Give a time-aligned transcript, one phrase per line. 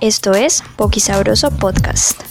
[0.00, 2.22] Esto es Poqui Sabroso Podcast.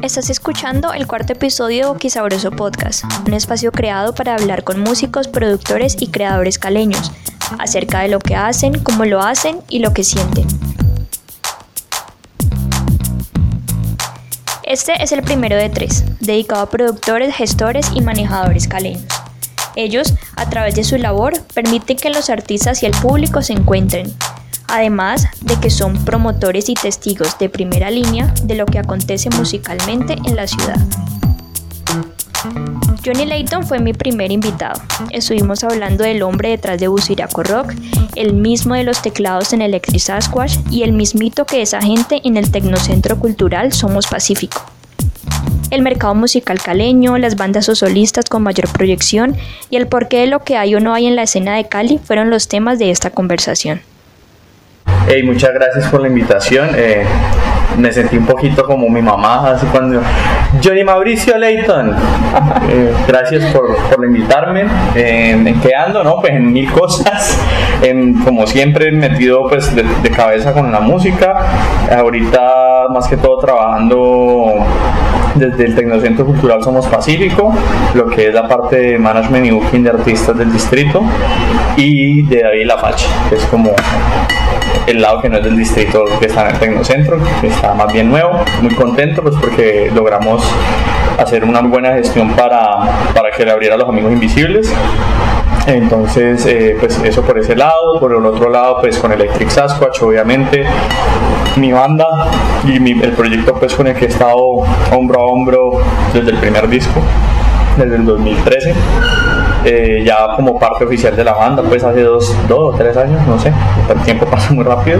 [0.00, 5.28] Estás escuchando el cuarto episodio de Boquisabroso Podcast, un espacio creado para hablar con músicos,
[5.28, 7.12] productores y creadores caleños
[7.58, 10.46] acerca de lo que hacen, cómo lo hacen y lo que sienten.
[14.68, 19.06] Este es el primero de tres, dedicado a productores, gestores y manejadores caleños.
[19.76, 24.12] Ellos, a través de su labor, permiten que los artistas y el público se encuentren,
[24.66, 30.18] además de que son promotores y testigos de primera línea de lo que acontece musicalmente
[30.26, 30.76] en la ciudad.
[33.04, 34.80] Johnny Layton fue mi primer invitado.
[35.10, 37.72] Estuvimos hablando del hombre detrás de Busiraco Rock,
[38.16, 42.36] el mismo de los teclados en Electric Sasquatch y el mismito que es agente en
[42.36, 44.62] el Tecnocentro Cultural Somos Pacífico.
[45.70, 49.36] El mercado musical caleño, las bandas o solistas con mayor proyección
[49.68, 51.98] y el porqué de lo que hay o no hay en la escena de Cali
[52.02, 53.80] fueron los temas de esta conversación.
[55.08, 56.70] Hey, muchas gracias por la invitación.
[56.74, 57.04] Eh,
[57.76, 60.00] me sentí un poquito como mi mamá, así cuando
[60.62, 61.94] Johnny Mauricio Leighton,
[62.70, 64.66] eh, gracias por, por invitarme.
[64.94, 66.02] ¿En qué ando?
[66.02, 67.38] No, pues en mil cosas.
[67.82, 71.36] En, como siempre, metido pues de, de, cabeza con la música.
[71.96, 74.66] Ahorita, más que todo, trabajando
[75.34, 77.54] desde el Tecnocentro Cultural Somos Pacífico,
[77.94, 81.02] lo que es la parte de management y booking de artistas del distrito,
[81.76, 83.70] y de David Lafache, que es como
[84.88, 87.92] el lado que no es del distrito que está en el Tecnocentro, que está más
[87.92, 88.44] bien nuevo.
[88.62, 90.42] Muy contento pues porque logramos
[91.18, 94.72] hacer una buena gestión para, para que le abriera a los amigos invisibles.
[95.66, 98.00] Entonces, eh, pues eso por ese lado.
[98.00, 100.64] Por el otro lado, pues con Electric Sasquatch, obviamente,
[101.56, 102.06] mi banda
[102.64, 104.38] y el proyecto pues con el que he estado
[104.92, 105.80] hombro a hombro
[106.14, 107.02] desde el primer disco,
[107.76, 108.74] desde el 2013.
[109.70, 113.20] Eh, ya como parte oficial de la banda, pues hace dos, dos o tres años,
[113.26, 113.52] no sé,
[113.92, 114.98] el tiempo pasa muy rápido.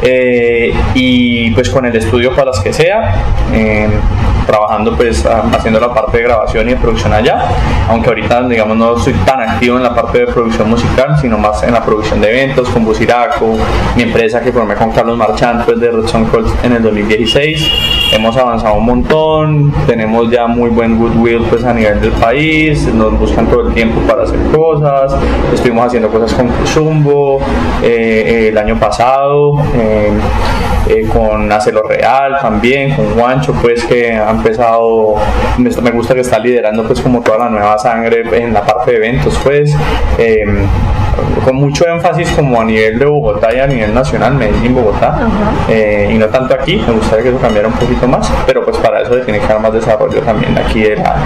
[0.00, 3.16] eh, y pues con el estudio para las que sea,
[3.52, 3.88] eh,
[4.46, 7.48] trabajando pues haciendo la parte de grabación y de producción allá,
[7.88, 11.62] aunque ahorita digamos no soy tan activo en la parte de producción musical, sino más
[11.62, 13.56] en la producción de eventos con Busiraco,
[13.96, 17.70] mi empresa que formé con Carlos Marchand pues de Red Song Colt en el 2016.
[18.12, 23.18] Hemos avanzado un montón, tenemos ya muy buen goodwill pues a nivel del país, nos
[23.18, 25.14] buscan todo el tiempo para hacer cosas,
[25.52, 27.40] estuvimos haciendo cosas con Zumbo
[27.82, 30.12] eh, el año pasado, eh,
[30.88, 35.16] eh, con Hacelo Real también, con Juancho pues que ha empezado,
[35.58, 38.92] me, me, gusta que está liderando pues como toda la nueva sangre en la parte
[38.92, 39.74] de eventos pues.
[41.44, 45.18] con mucho énfasis como a nivel de Bogotá y a nivel nacional, Medellín, Bogotá,
[45.68, 48.76] eh, y no tanto aquí, me gustaría que eso cambiara un poquito más, pero pues
[48.78, 51.16] para eso tiene que dar más desarrollo también aquí de la,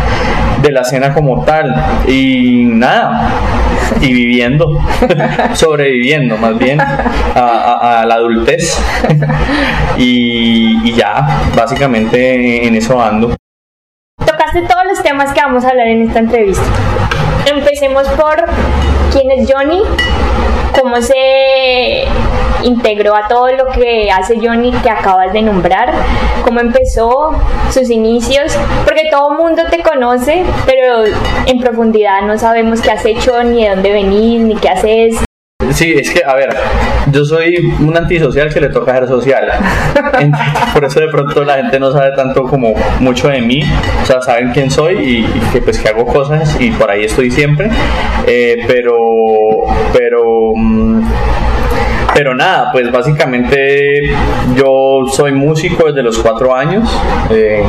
[0.62, 1.74] de la escena como tal,
[2.06, 3.30] y nada,
[4.00, 4.78] y viviendo,
[5.54, 8.80] sobreviviendo más bien a, la adultez,
[9.96, 13.36] y ya, básicamente en eso ando.
[14.24, 16.64] Tocaste todos los temas que vamos a hablar en esta entrevista.
[17.46, 18.44] Empecemos por
[19.12, 19.82] quién es Johnny,
[20.78, 22.04] cómo se
[22.62, 25.92] integró a todo lo que hace Johnny que acabas de nombrar,
[26.44, 27.32] cómo empezó,
[27.70, 31.04] sus inicios, porque todo mundo te conoce, pero
[31.46, 35.24] en profundidad no sabemos qué has hecho, ni de dónde venís, ni qué haces.
[35.72, 36.48] Sí, es que, a ver,
[37.12, 39.48] yo soy un antisocial que le toca ser social.
[40.72, 43.62] Por eso de pronto la gente no sabe tanto como mucho de mí.
[44.02, 47.30] O sea, saben quién soy y, que pues que hago cosas y por ahí estoy
[47.30, 47.70] siempre.
[48.26, 48.96] Eh, pero,
[49.92, 50.22] pero...
[50.56, 51.02] Mmm,
[52.20, 54.02] pero nada, pues básicamente
[54.54, 56.86] yo soy músico desde los cuatro años.
[57.30, 57.62] Eh,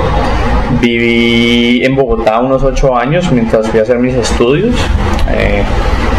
[0.82, 4.76] viví en Bogotá unos ocho años mientras fui a hacer mis estudios.
[5.30, 5.64] Eh,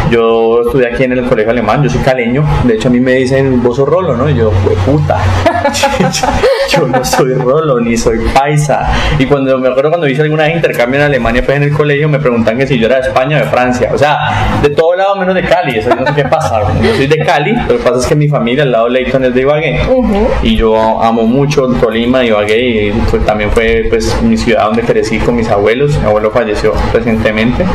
[0.09, 3.13] yo estudié aquí en el colegio alemán, yo soy caleño, de hecho a mí me
[3.13, 4.27] dicen, vos sos rolo, ¿no?
[4.27, 4.51] Y yo,
[4.83, 5.19] puta,
[6.69, 8.89] yo no soy rolo, ni soy paisa.
[9.19, 12.09] Y cuando me acuerdo cuando hice alguna vez intercambio en Alemania, pues en el colegio
[12.09, 14.17] me preguntan que si yo era de España o de Francia, o sea,
[14.61, 16.61] de todo lado menos de Cali, eso no sé qué pasa.
[16.81, 19.23] Yo soy de Cali, lo que pasa es que mi familia, al lado de Leighton,
[19.25, 20.27] es de Ibagué, uh -huh.
[20.43, 25.19] y yo amo mucho Tolima, Ibagué, y pues, también fue pues mi ciudad donde crecí
[25.19, 27.65] con mis abuelos, mi abuelo falleció recientemente,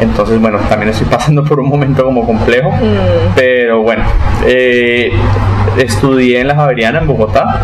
[0.00, 3.34] entonces bueno, también estoy pasando por un momento como complejo, mm.
[3.34, 4.04] pero bueno,
[4.46, 5.12] eh,
[5.78, 7.60] estudié en la Javeriana en Bogotá,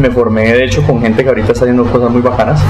[0.00, 2.62] me formé de hecho con gente que ahorita está haciendo cosas muy bacanas,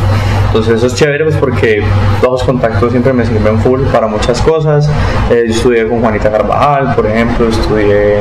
[0.46, 1.82] entonces eso es chévere pues porque
[2.22, 4.90] los contactos siempre me sirven full para muchas cosas,
[5.30, 8.16] eh, estudié con Juanita Carvajal, por ejemplo, estudié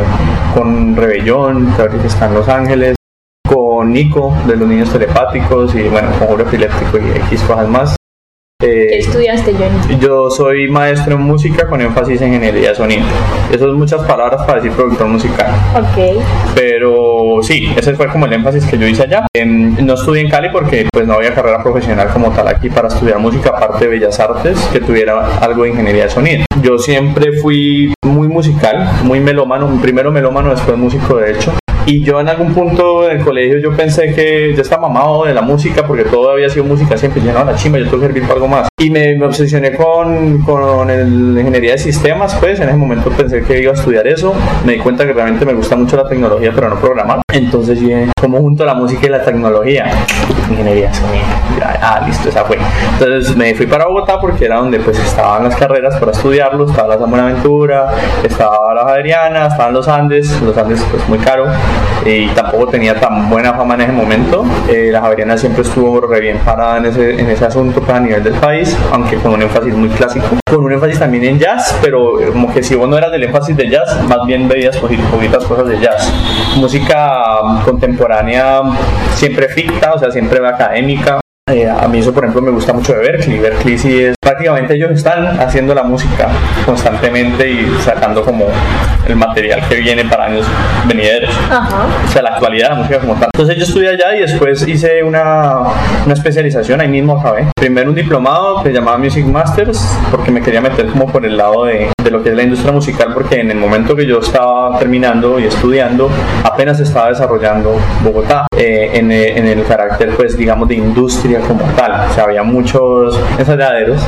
[0.54, 2.96] con Rebellón, que ahorita está en Los Ángeles,
[3.48, 7.99] con Nico de los niños telepáticos y bueno, con epiléptico y X cosas más.
[8.62, 10.02] Eh, ¿Qué estudiaste, Johnny?
[10.02, 13.06] Yo soy maestro en música con énfasis en ingeniería de sonido.
[13.54, 15.48] Eso es muchas palabras para decir productor musical.
[15.78, 16.22] Ok.
[16.56, 19.26] Pero sí, ese fue como el énfasis que yo hice allá.
[19.34, 22.90] Em, no estudié en Cali porque pues no había carrera profesional como tal aquí para
[22.90, 26.44] estudiar música, aparte de Bellas Artes, que tuviera algo de ingeniería de sonido.
[26.62, 31.54] Yo siempre fui muy musical, muy melómano, primero melómano, después músico de hecho.
[31.86, 35.42] Y yo en algún punto del colegio yo pensé que ya estaba mamado de la
[35.42, 37.22] música porque todo había sido música siempre.
[37.22, 38.68] Yo no, la chimba, yo tengo que servir para algo más.
[38.80, 43.42] Y me, obsesioné con, con el, la ingeniería de sistemas, pues en ese momento pensé
[43.44, 44.34] que iba a estudiar eso.
[44.66, 47.22] Me di cuenta que realmente me gusta mucho la tecnología, pero no programar.
[47.32, 47.80] Entonces
[48.20, 49.90] ¿cómo junto la música y la tecnología?
[50.50, 51.26] Ingeniería sonido.
[51.82, 52.58] Ah, listo, esa fue.
[52.94, 56.66] Entonces me fui para Bogotá porque era donde pues estaban las carreras para estudiarlo.
[56.70, 57.92] Estaba la San Buenaventura,
[58.24, 60.42] estaba la Javeriana, estaban los Andes.
[60.42, 61.46] Los Andes pues muy caro
[62.06, 64.46] y tampoco tenía tan buena fama en ese momento.
[64.70, 68.24] Eh, la Javeriana siempre estuvo re bien parada en ese, en ese asunto pues, nivel
[68.24, 72.14] del país, aunque con un énfasis muy clásico, con un énfasis también en jazz, pero
[72.32, 75.68] como que si vos no eras del énfasis de jazz, más bien veías poquitas cosas
[75.68, 76.12] de jazz.
[76.58, 77.20] Música
[77.66, 78.62] contemporánea
[79.14, 81.20] siempre ficta, o sea, siempre académica,
[81.52, 83.40] eh, a mí eso, por ejemplo, me gusta mucho de Berkeley.
[83.40, 86.30] Berkeley sí es, prácticamente ellos están haciendo la música
[86.66, 88.46] constantemente y sacando como
[89.08, 90.46] el material que viene para años
[90.88, 91.34] venideros.
[92.08, 93.30] O sea, la actualidad de la música como tal.
[93.34, 95.60] Entonces yo estudié allá y después hice una,
[96.06, 97.48] una especialización, ahí mismo acabé.
[97.56, 101.66] Primero un diplomado que llamaba Music Masters, porque me quería meter como por el lado
[101.66, 104.78] de, de lo que es la industria musical, porque en el momento que yo estaba
[104.80, 106.10] terminando y estudiando,
[106.44, 112.10] apenas estaba desarrollando Bogotá eh, en, en el carácter, pues, digamos, de industria como tal.
[112.10, 114.02] O sea, había muchos ensayaderos,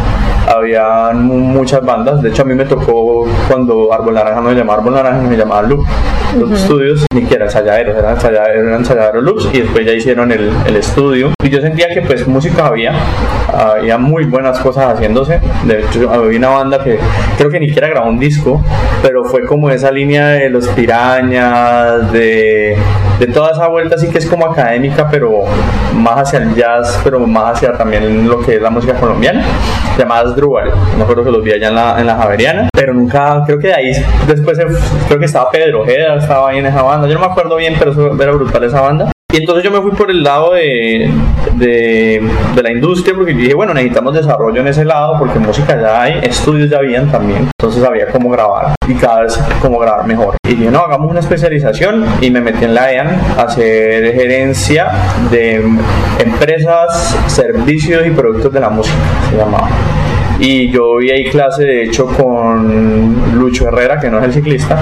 [0.47, 2.21] había muchas bandas.
[2.21, 5.37] De hecho, a mí me tocó cuando Árbol Naranja no me llamaba Árbol Naranja, me
[5.37, 5.85] llamaba Loop.
[6.39, 10.75] Los estudios, ni ensayaderos, eran ensayaderos, eran ensayaderos Loops y después ya hicieron el, el,
[10.77, 11.31] estudio.
[11.43, 12.93] Y yo sentía que pues música había,
[13.53, 15.41] había muy buenas cosas haciéndose.
[15.65, 16.97] De hecho, había una banda que
[17.37, 18.61] creo que ni siquiera grabó un disco,
[19.01, 22.77] pero fue como esa línea de los pirañas, de,
[23.19, 25.43] de toda esa vuelta así que es como académica, pero
[25.93, 29.43] más hacia el jazz, pero más hacia también lo que es la música colombiana,
[29.97, 30.71] llamadas Drúbal.
[30.97, 33.73] Me acuerdo que los vi allá en la, en Javeriana, pero nunca, creo que de
[33.73, 33.91] ahí
[34.27, 34.57] después
[35.07, 37.07] creo que estaba Pedro Ojeda, estaba ahí en esa banda.
[37.07, 39.10] Yo no me acuerdo bien, pero eso era brutal esa banda.
[39.31, 41.09] Y entonces yo me fui por el lado de,
[41.55, 42.21] de,
[42.61, 46.69] la industria porque dije, bueno, necesitamos desarrollo en ese lado porque música ya hay, estudios
[46.69, 47.49] ya habían también.
[47.57, 50.35] Entonces había cómo grabar y cada vez cómo grabar mejor.
[50.45, 53.07] Y dije, no, hagamos una especialización y me metí en la EAN
[53.37, 54.91] a hacer gerencia
[55.31, 55.63] de
[56.19, 58.97] empresas, servicios y productos de la música,
[59.29, 59.69] se llamaba
[60.41, 64.79] y yo vi ahí clase de hecho con Lucho Herrera, que no es el ciclista,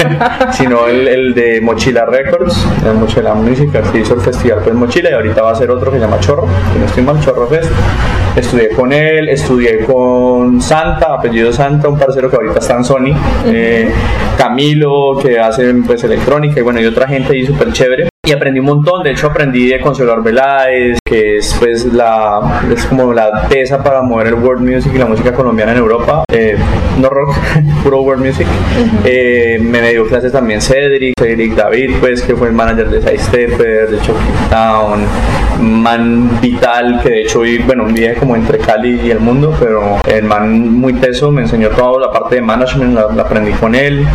[0.52, 5.10] sino el, el, de Mochila Records, el Mochila Music, que hizo el festival pues Mochila
[5.10, 7.46] y ahorita va a ser otro que se llama Chorro, que no estoy mal, Chorro
[7.46, 7.70] Fest.
[8.34, 13.14] Estudié con él, estudié con Santa, apellido Santa, un parcero que ahorita está en Sony,
[13.44, 13.92] eh,
[14.38, 18.60] Camilo, que hace pues electrónica y bueno, y otra gente ahí súper chévere y aprendí
[18.60, 19.02] un montón.
[19.02, 24.00] De hecho, aprendí de Consuelo Arbeláez, que es pues la es como la pesa para
[24.02, 26.24] mover el world music y la música colombiana en Europa.
[26.32, 26.56] Eh,
[27.00, 27.34] no rock,
[27.82, 28.46] puro world music.
[29.04, 33.18] eh, me dio clases también Cedric, Cedric David, pues que fue el manager de Side
[33.18, 35.00] Stepper, de Choking Town,
[35.60, 39.98] man vital, que de hecho bueno, un viaje como entre Cali y el mundo, pero
[40.08, 43.74] el man muy teso, me enseñó toda la parte de management, la, la aprendí con
[43.74, 44.06] él.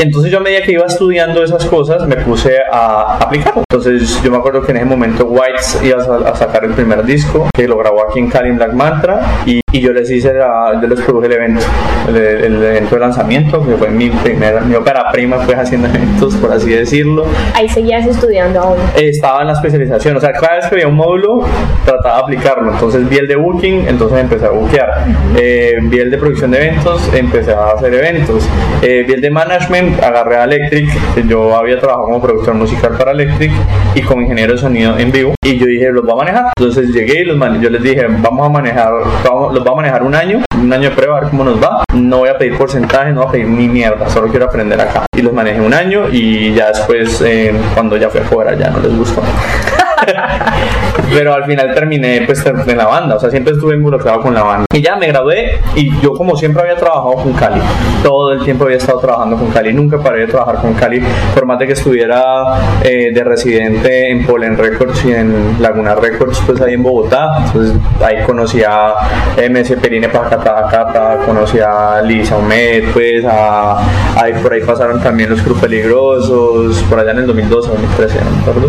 [0.00, 3.62] Entonces yo a medida que iba estudiando esas cosas me puse a aplicarlo.
[3.70, 7.50] Entonces yo me acuerdo que en ese momento Whites iba a, sacar el primer disco
[7.54, 10.88] que lo grabó aquí en Cali en Mantra y, y yo les hice, la, yo
[10.88, 11.64] les produje el evento,
[12.08, 16.34] el, el, evento de lanzamiento que fue mi primera, mi ópera prima pues haciendo eventos
[16.36, 17.26] por así decirlo.
[17.54, 18.78] Ahí seguías estudiando aún.
[18.96, 21.44] estaba en la especialización, o sea cada vez que había un módulo
[21.84, 22.72] trataba de aplicarlo.
[22.72, 25.06] Entonces vi el de booking, entonces empecé a bookear.
[25.36, 28.48] eh, vi el de producción de eventos, empecé a hacer eventos.
[28.82, 30.88] Eh, vi el de management, agarré a Electric,
[31.28, 33.52] yo había trabajado como productor musical para Electric
[33.94, 36.52] y como ingeniero de sonido en vivo y yo dije, los voy a manejar.
[36.56, 38.92] Entonces llegué y los yo les dije, vamos a manejar,
[39.24, 41.84] vamos, voy a manejar un año, un año de prueba, a ver cómo nos va.
[41.94, 45.06] No voy a pedir porcentaje, no voy a pedir ni mierda, solo quiero aprender acá.
[45.16, 48.70] Y los manejé un año y ya después, eh, cuando ya fui a cobrar, ya
[48.70, 49.22] no les gustó.
[51.14, 54.42] pero al final terminé pues en la banda, o sea, siempre estuve involucrado con la
[54.42, 54.66] banda.
[54.72, 57.60] Y ya me gradué y yo como siempre había trabajado con Cali,
[58.02, 61.02] todo el tiempo había estado trabajando con Cali, nunca paré de trabajar con Cali,
[61.34, 66.42] por más de que estuviera eh, de residente en Polen Records y en Laguna Records,
[66.46, 68.94] pues ahí en Bogotá, entonces ahí conocí a
[69.36, 73.78] MS Perine Pacatacata, conocí a Lisa Omed, pues a,
[74.42, 78.38] por ahí pasaron también los Cruz Peligrosos, por allá en el 2012, 2013, no me
[78.42, 78.68] acuerdo.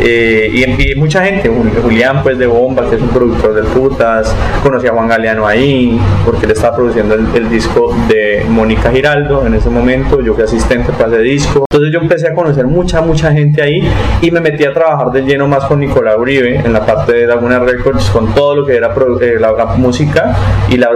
[0.00, 0.50] Eh,
[0.96, 1.50] mucha gente,
[1.82, 6.00] Julián pues de Bomba, que es un productor del Putas, conocí a Juan Galeano ahí,
[6.24, 10.92] porque él estaba produciendo el, disco de Mónica Giraldo en ese momento, yo fui asistente
[10.92, 13.88] para ese disco, entonces yo empecé a conocer mucha, mucha gente ahí
[14.20, 17.26] y me metí a trabajar de lleno más con Nicolás Uribe en la parte de
[17.26, 20.36] Laguna Records, con todo lo que era eh, la, música
[20.68, 20.90] y la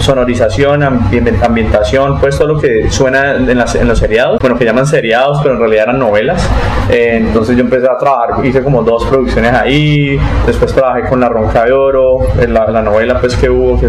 [0.00, 5.38] sonorización, ambientación, pues todo lo que suena en, en los seriados, bueno, que llaman seriados,
[5.42, 6.48] pero en realidad eran novelas,
[6.90, 11.28] eh, entonces yo empecé a trabajar hice como dos producciones ahí, después trabajé con La
[11.28, 13.88] Ronca de Oro, en la, la novela pues que hubo, que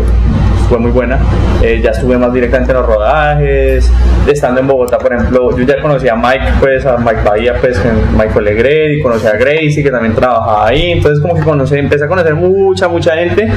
[0.68, 1.20] fue muy buena.
[1.62, 3.89] Eh, ya estuve más directamente en los rodajes,
[4.27, 7.80] estando en Bogotá, por ejemplo, yo ya conocí a Mike, pues, a Mike Bahía, pues,
[8.18, 12.08] Michael Legredi, conocí a Gracie, que también trabajaba ahí, entonces como que conocí, empecé a
[12.08, 13.50] conocer mucha, mucha gente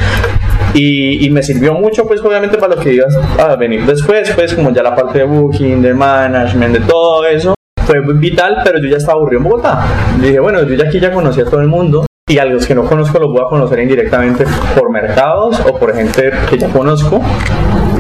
[0.75, 4.55] y, y, me sirvió mucho, pues, obviamente para lo que ibas a venir después, pues,
[4.55, 7.56] como ya la parte de booking, de management, de todo eso,
[7.87, 9.85] fue vital, pero yo ya estaba aburrido en Bogotá.
[10.21, 12.75] dije, bueno, yo ya aquí ya conocí a todo el mundo y a los que
[12.75, 14.45] no conozco los voy a conocer indirectamente
[14.77, 17.21] por mercados o por gente que ya conozco.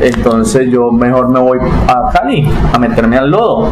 [0.02, 3.70] Entonces yo mejor me voy a Cali a meterme al lodo,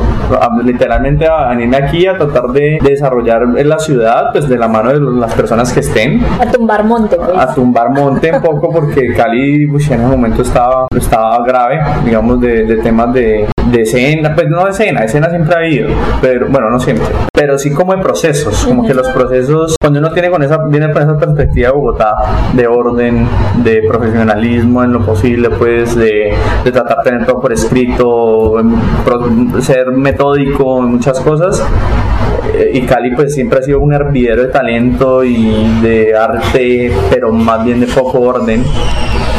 [0.62, 5.00] literalmente a venirme aquí a tratar de, desarrollar la ciudad, pues de la mano de
[5.00, 6.24] las personas que estén.
[6.40, 7.16] A tumbar monte.
[7.16, 7.36] Pues.
[7.36, 12.40] A tumbar monte un poco porque Cali pues, en ese momento estaba, estaba grave, digamos,
[12.40, 15.88] de, de temas de, de escena, pues no de escena, escena siempre ha habido,
[16.20, 20.12] pero bueno, no siempre, pero sí como en procesos, como que los procesos, cuando uno
[20.12, 22.14] tiene con esa, viene con esa perspectiva de Bogotá,
[22.52, 23.26] de orden,
[23.62, 26.34] de profesionalismo en lo posible, pues de,
[26.64, 28.54] de tratar de tener todo por escrito,
[29.60, 31.64] ser metódico en muchas cosas,
[32.54, 37.32] eh, y Cali pues siempre ha sido un hervidero de talento y de arte, pero
[37.32, 38.62] más bien de poco orden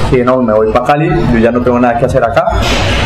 [0.09, 2.45] que no, me voy para Cali, yo ya no tengo nada que hacer acá,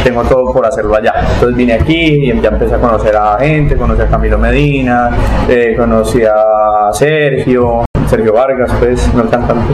[0.03, 1.13] tengo todo por hacerlo allá.
[1.33, 5.09] Entonces vine aquí y ya empecé a conocer a gente, conocí a Camilo Medina,
[5.47, 9.73] eh, conocí a Sergio, Sergio Vargas, pues, no el cantante.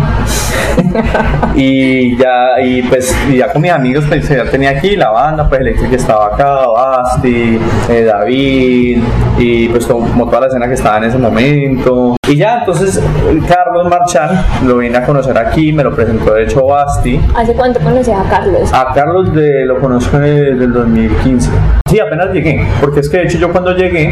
[1.55, 5.61] y ya, y pues, ya con mis amigos, pues, ya tenía aquí la banda, pues,
[5.61, 9.01] Electric estaba acá, Basti, eh, David,
[9.37, 12.17] y pues, como toda la escena que estaba en ese momento.
[12.27, 12.99] Y ya, entonces,
[13.47, 17.21] Carlos Marchán lo vine a conocer aquí, me lo presentó de hecho Basti.
[17.35, 18.73] ¿Hace cuánto conocí a Carlos?
[18.73, 21.51] A Carlos de, lo conozco desde el 2015.
[21.87, 24.11] Sí, apenas llegué, porque es que de hecho yo cuando llegué,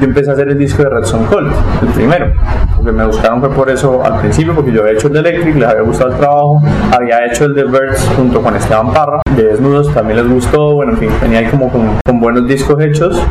[0.00, 2.32] yo empecé a hacer el disco de Red Son Cold, el primero,
[2.74, 5.56] porque me buscaron fue por eso al principio, porque yo había hecho el de Electric,
[5.56, 9.44] les había gustado el trabajo, había hecho el de Birds junto con Esteban Parra, de
[9.44, 13.22] Desnudos, también les gustó, bueno, en fin, venía ahí como con, con buenos discos hechos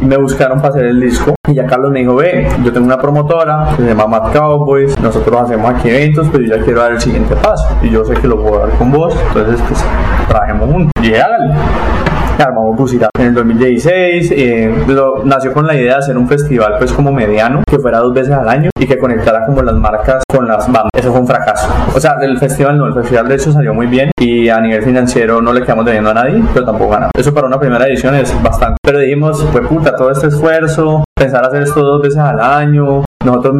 [0.00, 2.98] me buscaron para hacer el disco y ya Carlos me dijo ve yo tengo una
[2.98, 6.92] promotora que se llama Mad Cowboys nosotros hacemos aquí eventos pero yo ya quiero dar
[6.92, 9.84] el siguiente paso y yo sé que lo puedo dar con vos entonces pues
[10.28, 10.92] trabajemos juntos.
[11.02, 11.54] Y hágale
[12.38, 14.32] armamos Busira en el 2016.
[14.36, 14.74] Eh,
[15.24, 18.32] nació con la idea de hacer un festival pues como mediano, que fuera dos veces
[18.32, 20.90] al año y que conectara como las marcas con las bandas.
[20.96, 21.68] Eso fue un fracaso.
[21.94, 24.82] O sea, el festival no, el festival de hecho salió muy bien y a nivel
[24.82, 27.12] financiero no le quedamos debiendo a nadie, pero tampoco ganamos.
[27.16, 28.76] Eso para una primera edición es bastante.
[28.82, 33.54] Pero dijimos, pues puta, todo este esfuerzo, pensar hacer esto dos veces al año, nosotros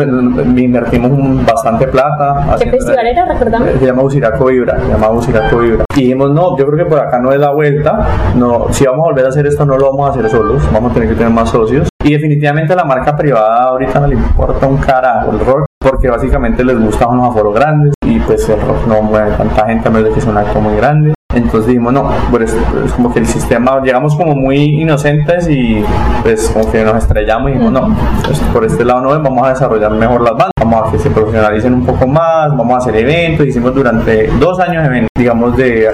[0.56, 2.56] invertimos bastante plata.
[2.58, 3.26] ¿Qué festival era?
[3.26, 3.72] Recordame.
[3.78, 4.80] Se llama Usiraco Vibra.
[4.80, 5.84] Se llama Usiraco Vibra.
[5.94, 8.32] Y dijimos, no, yo creo que por acá no es la vuelta.
[8.36, 10.62] No, si vamos a volver a hacer esto, no lo vamos a hacer solos.
[10.72, 11.88] Vamos a tener que tener más socios.
[12.02, 15.69] Y definitivamente la marca privada ahorita no le importa un carajo el rock.
[15.80, 17.94] Porque básicamente les gusta unos aforos grandes.
[18.04, 20.60] Y pues el rock no mueve tanta gente a menos de que sea un acto
[20.60, 21.14] muy grande.
[21.32, 22.52] Entonces dijimos, no, pues
[22.84, 25.82] es como que el sistema, llegamos como muy inocentes y
[26.22, 29.50] pues como que nos estrellamos y dijimos, no, pues, por este lado no, vamos a
[29.50, 32.96] desarrollar mejor las bandas, vamos a que se profesionalicen un poco más, vamos a hacer
[32.96, 35.88] eventos, hicimos durante dos años eventos, digamos, de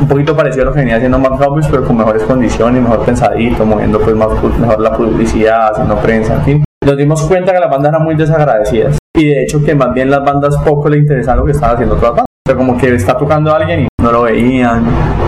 [0.00, 1.38] un poquito parecido a lo que venía haciendo Mac
[1.70, 4.28] pero con mejores condiciones, mejor pensadito, moviendo pues más,
[4.58, 6.64] mejor la publicidad, haciendo prensa, en fin.
[6.86, 10.10] Nos dimos cuenta que las bandas eran muy desagradecidas y de hecho que más bien
[10.10, 13.52] las bandas poco le interesaba lo que estaban haciendo otras bandas como que está tocando
[13.52, 14.84] a alguien y no lo veían.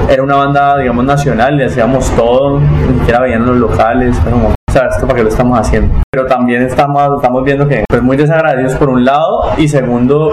[0.08, 4.72] Era una banda, digamos, nacional, le hacíamos todo, ni siquiera veían los locales, como, o
[4.72, 6.00] sea, esto para qué lo estamos haciendo.
[6.10, 10.32] Pero también estamos, estamos viendo que es pues, muy desagradecidos por un lado y segundo,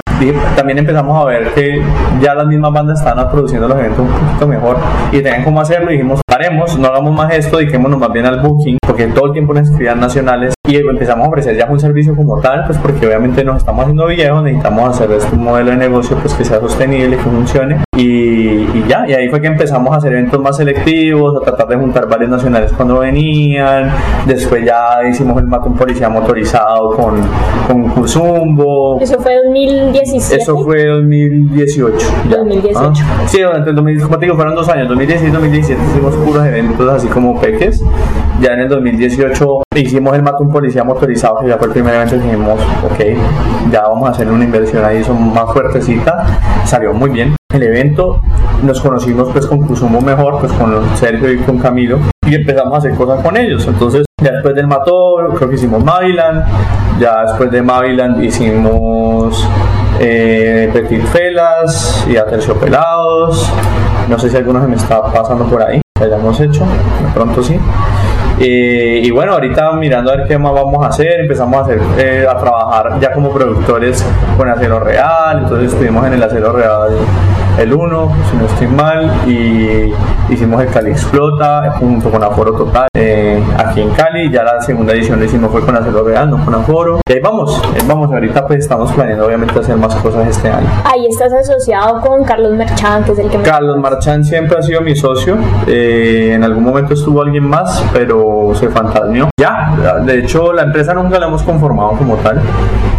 [0.55, 1.81] también empezamos a ver que
[2.21, 4.77] ya las mismas bandas estaban produciendo los eventos un poquito mejor
[5.11, 5.91] y tenían cómo hacerlo.
[5.91, 9.31] Y dijimos, paremos, no hagamos más esto, dediquémonos más bien al booking, porque todo el
[9.33, 13.07] tiempo las actividades nacionales y empezamos a ofrecer ya un servicio como tal, pues porque
[13.07, 17.15] obviamente nos estamos haciendo viejos, necesitamos hacer este modelo de negocio pues que sea sostenible,
[17.15, 21.43] que funcione y, ya, y ahí fue que empezamos a hacer eventos más selectivos, a
[21.43, 23.91] tratar de juntar varios nacionales cuando venían,
[24.27, 27.21] después ya hicimos el matón policía motorizado con,
[27.67, 28.05] con.
[28.05, 30.41] ¿Eso fue 2017?
[30.41, 31.97] Eso fue 2018.
[32.29, 32.37] Ya.
[32.37, 33.03] 2018.
[33.03, 37.07] Ah, sí, durante el 2018, fueron dos años, 2016 y 2017 hicimos puros eventos así
[37.07, 37.81] como peques,
[38.41, 42.15] ya en el 2018 hicimos el matón policía motorizado, que ya fue el primer evento
[42.15, 46.25] dijimos, ok, ya vamos a hacer una inversión ahí, son más fuertecita,
[46.65, 48.21] salió muy bien el evento,
[48.63, 52.77] nos conocimos pues con Cusumo mejor, pues con Sergio y con Camilo, y empezamos a
[52.77, 56.43] hacer cosas con ellos, entonces ya después del Mató, creo que hicimos Maviland,
[56.99, 59.47] ya después de Maviland hicimos
[59.99, 63.51] eh, Petit Felas y Aterciopelados,
[64.09, 67.43] no sé si alguno se me está pasando por ahí, que hayamos hecho, de pronto
[67.43, 67.59] sí.
[68.39, 71.79] Eh, y bueno, ahorita mirando a ver qué más vamos a hacer, empezamos a hacer
[71.97, 74.05] eh, a trabajar ya como productores
[74.37, 76.91] con acero real, entonces estuvimos en el acero real
[77.57, 79.93] el 1, si no estoy mal, y
[80.29, 84.31] hicimos el Cali Explota junto con Aforo Total eh, aquí en Cali.
[84.31, 86.99] Ya la segunda edición lo hicimos fue con Acero Real, no con Aforo.
[87.07, 88.11] Y ahí vamos, ahí vamos.
[88.11, 90.67] Ahorita pues estamos planeando obviamente hacer más cosas este año.
[90.83, 93.37] Ahí estás asociado con Carlos Marchán, que es el que.
[93.41, 95.37] Carlos Marchán siempre ha sido mi socio.
[95.67, 99.29] Eh, en algún momento estuvo alguien más, pero se fantasmió.
[99.39, 102.41] Ya, de hecho la empresa nunca la hemos conformado como tal.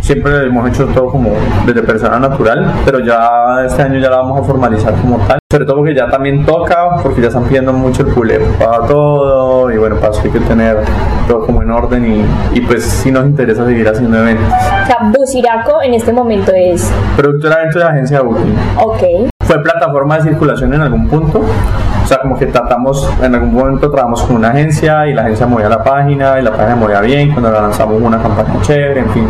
[0.00, 1.32] Siempre hemos hecho todo como
[1.66, 5.38] desde persona natural, pero ya este año ya la vamos a formalizar como tal.
[5.50, 9.70] Sobre todo porque ya también toca, porque ya están pidiendo mucho el puleo para todo
[9.70, 10.78] y bueno, para eso hay que tener
[11.26, 14.46] todo como en orden y, y pues sí nos interesa seguir haciendo eventos.
[14.46, 16.90] O sea, Buciraco en este momento es...
[17.16, 18.56] Productora de eventos de agencia Booking.
[18.76, 19.28] Ok.
[19.48, 21.40] Fue plataforma de circulación en algún punto.
[21.40, 25.46] O sea, como que tratamos, en algún momento trabajamos con una agencia y la agencia
[25.46, 29.26] movía la página y la página movía bien cuando lanzamos una campaña chévere, en fin.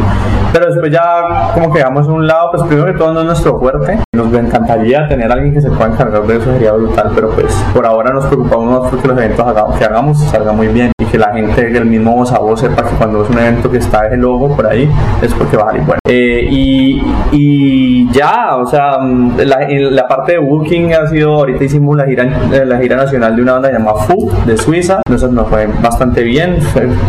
[0.52, 3.26] Pero después ya como que dejamos a un lado, pues primero que todo no es
[3.26, 4.00] nuestro fuerte.
[4.12, 7.52] Nos encantaría tener a alguien que se pueda encargar de eso, sería brutal, pero pues
[7.72, 9.46] por ahora nos preocupamos más porque los eventos
[9.78, 12.58] que hagamos salgan muy bien y que la gente, que el mismo voz a voz
[12.58, 14.90] sepa que cuando es un evento que está el logo por ahí,
[15.22, 16.00] es porque va a salir bueno.
[16.08, 21.96] Eh, y, y ya, o sea, la, la parte de Booking ha sido, ahorita hicimos
[21.96, 25.66] la gira, la gira nacional de una banda llamada FU de Suiza, entonces nos fue
[25.80, 26.58] bastante bien,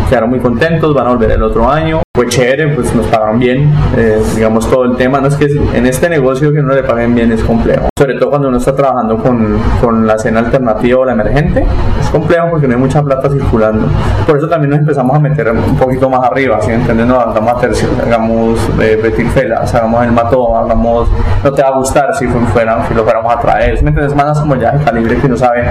[0.08, 3.72] quedaron muy contentos, van a volver el otro año, fue chévere, pues nos pagaron bien,
[3.96, 7.14] eh, digamos todo el tema, no es que en este negocio que uno le paguen
[7.14, 11.04] bien es complejo, sobre todo cuando uno está trabajando con, con la escena alternativa o
[11.04, 11.64] la emergente,
[12.00, 13.86] es complejo porque no hay mucha plata circulando,
[14.26, 16.72] por eso también nos empezamos a meter un poquito más arriba, ¿sí?
[16.72, 17.08] ¿Entiendes?
[17.08, 21.08] hagamos a tercios, hagamos eh, Betil Felas, hagamos el Mató, hagamos
[21.44, 24.16] No Te Va a Gustar si, si lo fuéramos a traer, ¿me entiendes?
[24.16, 25.66] Manas como ya de calibre que no saben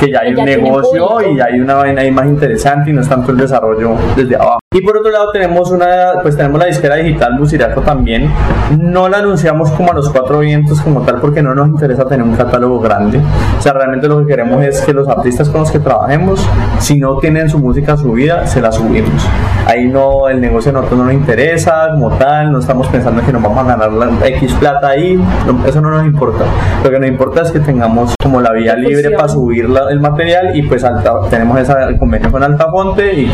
[0.00, 3.08] que ya hay un negocio y hay una vaina ahí más interesante y no es
[3.08, 4.58] tanto el desarrollo desde abajo.
[4.74, 8.30] Y por otro lado tenemos una, pues tenemos la disquera digital Buciraco también.
[8.78, 12.26] No la anunciamos como a los cuatro vientos como tal porque no nos interesa tener
[12.26, 13.20] un catálogo grande.
[13.58, 16.46] O sea, realmente lo que queremos es que los artistas con los que trabajemos,
[16.78, 19.26] si no tienen su música subida, se la subimos.
[19.66, 23.26] Ahí no, el negocio a nosotros no nos interesa como tal, no estamos pensando en
[23.26, 25.18] que nos vamos a ganar la X plata ahí,
[25.66, 26.44] eso no nos importa.
[26.82, 30.54] Lo que nos importa es que tengamos como la vía libre para subir el material
[30.54, 30.84] y pues
[31.30, 33.32] tenemos ese convenio con Altafonte y,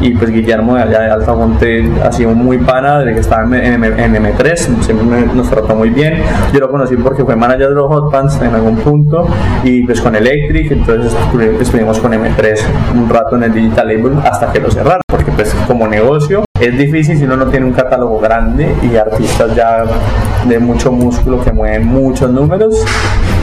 [0.00, 3.84] y pues Guillermo de allá de Altafonte ha sido muy pana desde que estaba en,
[3.84, 6.22] M, 3 siempre nos trató muy bien.
[6.52, 9.26] Yo lo conocí porque fue manager de los Hot en algún punto
[9.64, 11.14] y pues con Electric, entonces
[11.60, 12.58] estuvimos con M3
[12.94, 15.02] un rato en el Digital Label hasta que lo cerraron,
[15.36, 19.84] pues como negocio es difícil si uno no tiene un catálogo grande y artistas ya
[20.48, 22.82] de mucho músculo que mueven muchos números,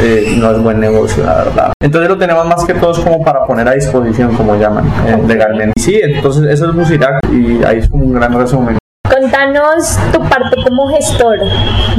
[0.02, 1.74] eh, no es buen negocio, la verdad.
[1.80, 5.80] Entonces lo tenemos más que todos como para poner a disposición, como llaman eh, legalmente.
[5.80, 8.78] Sí, entonces eso es Musirac y ahí es como un gran resumen.
[9.08, 11.38] Contanos tu parte como gestor.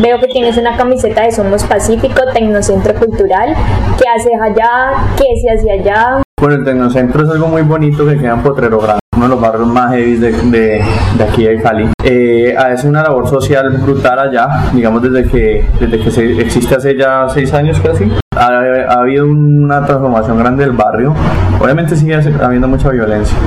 [0.02, 3.54] Veo que tienes una camiseta de Somos Pacífico, Tecnocentro Cultural.
[3.98, 4.94] ¿Qué haces allá?
[5.16, 6.23] ¿Qué se hace allá?
[6.44, 9.40] Bueno, el Tecnocentro es algo muy bonito que queda en Potrero Grande uno de los
[9.40, 10.84] barrios más heavy de, de,
[11.16, 11.88] de, aquí de Cali.
[12.04, 16.98] Eh, hace una labor social brutal allá, digamos desde que, desde que se existe hace
[16.98, 18.12] ya seis años casi.
[18.36, 18.46] Ha,
[18.90, 21.14] ha habido una transformación grande del barrio.
[21.58, 23.38] Obviamente sigue habiendo mucha violencia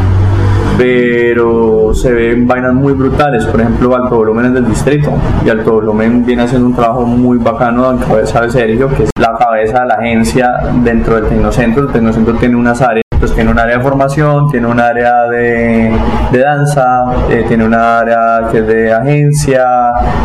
[0.77, 5.11] pero se ven vainas muy brutales, por ejemplo Alto Volumen es del distrito
[5.43, 9.09] y Alto Volumen viene haciendo un trabajo muy bacano en cabeza de Sergio, que es
[9.19, 13.51] la cabeza de la agencia dentro del Tecnocentro, el Tecnocentro tiene unas áreas pues tiene
[13.51, 15.91] un área de formación, tiene un área de,
[16.31, 19.65] de danza, eh, tiene un área que es de agencia,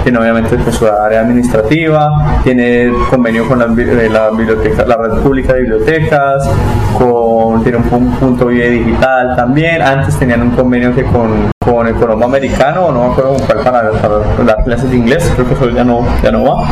[0.02, 5.22] tiene obviamente pues, su área administrativa, tiene convenio con la, eh, la biblioteca, la red
[5.22, 6.48] pública de bibliotecas,
[6.98, 9.82] con, tiene un punto de digital también.
[9.82, 13.58] Antes tenían un convenio que con, con el Colombo Americano, no me acuerdo con cuál
[13.64, 16.68] para, dar clases de inglés, creo que eso ya no, ya no va.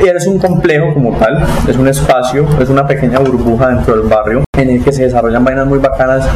[0.00, 4.44] Es un complejo como tal, es un espacio, es una pequeña burbuja dentro del barrio
[4.56, 6.26] en el que se desarrollan vainas muy bacanas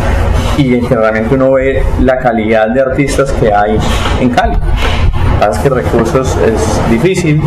[0.56, 3.76] y en que realmente uno ve la calidad de artistas que hay
[4.20, 4.56] en Cali
[5.50, 7.40] es que recursos es difícil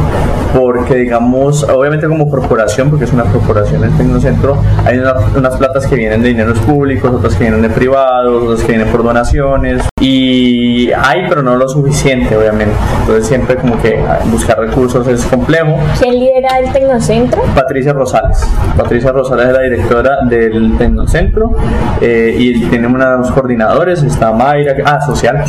[0.54, 5.96] porque digamos, obviamente como corporación, porque es una corporación el Tecnocentro, hay unas platas que
[5.96, 10.92] vienen de dineros públicos, otras que vienen de privados, otras que vienen por donaciones y
[10.92, 12.76] hay pero no lo suficiente obviamente.
[13.02, 15.78] Entonces siempre como que buscar recursos es complejo.
[16.00, 17.42] ¿Quién lidera el Tecnocentro?
[17.56, 18.46] Patricia Rosales.
[18.78, 21.56] Patricia Rosales es la directora del Tecnocentro
[22.02, 25.44] eh, y tiene unos coordinadores, está Mayra, ah, social,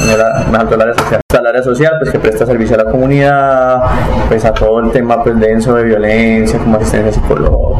[0.50, 1.20] me saltó el área social.
[1.28, 3.82] Está el área social pues que presta servicio a la comunidad,
[4.26, 7.75] pues a todo el tema pues denso de violencia, como asistencia psicológica,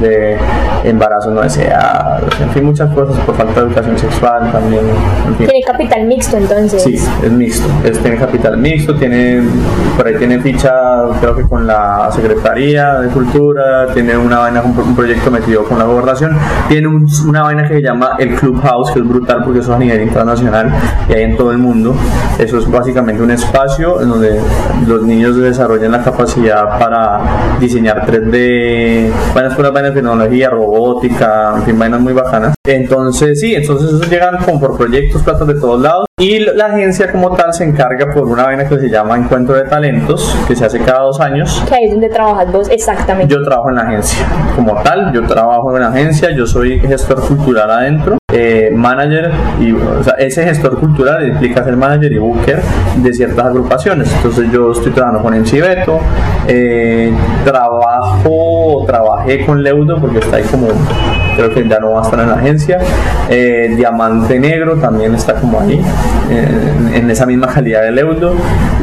[0.00, 0.38] de
[0.84, 4.82] embarazo no deseados, en fin, muchas cosas por falta de educación sexual también.
[5.38, 6.82] Tiene capital mixto entonces.
[6.82, 9.42] Sí, es mixto, es, tiene capital mixto, tiene,
[9.96, 10.72] por ahí tiene ficha
[11.20, 15.84] creo que con la Secretaría de Cultura, tiene una vaina, un, proyecto metido con la
[15.84, 16.36] gobernación,
[16.68, 19.78] tiene una vaina que se llama el Clubhouse, que es brutal porque eso es a
[19.78, 20.72] nivel internacional
[21.08, 21.94] y hay en todo el mundo.
[22.38, 24.40] Eso es básicamente un espacio en donde
[24.86, 27.20] los niños desarrollan la capacidad para
[27.60, 29.10] diseñar 3D,
[29.42, 32.54] vainas por las vainas de tecnología, robótica, en fin, vainas muy bacanas.
[32.64, 36.06] Entonces, sí, entonces esos llegan como por proyectos, platos de todos lados.
[36.18, 39.64] Y la agencia como tal se encarga por una vaina que se llama Encuentro de
[39.64, 41.62] Talentos, que se hace cada dos años.
[41.68, 43.32] Que ahí es donde trabajas vos exactamente.
[43.34, 47.26] Yo trabajo en la agencia como tal, yo trabajo en la agencia, yo soy gestor
[47.26, 49.74] cultural adentro, eh, manager, y
[50.18, 52.60] ese gestor cultural implica ser manager y booker
[52.96, 54.12] de ciertas agrupaciones.
[54.16, 55.62] Entonces yo estoy trabajando con MC
[56.48, 57.12] eh,
[57.44, 60.68] trabajo, trabajé con Leudo porque está ahí como
[61.36, 62.78] creo que ya no va a estar en la agencia.
[63.28, 65.80] Eh, Diamante Negro también está como ahí,
[66.30, 68.34] en, esa misma calidad del euro.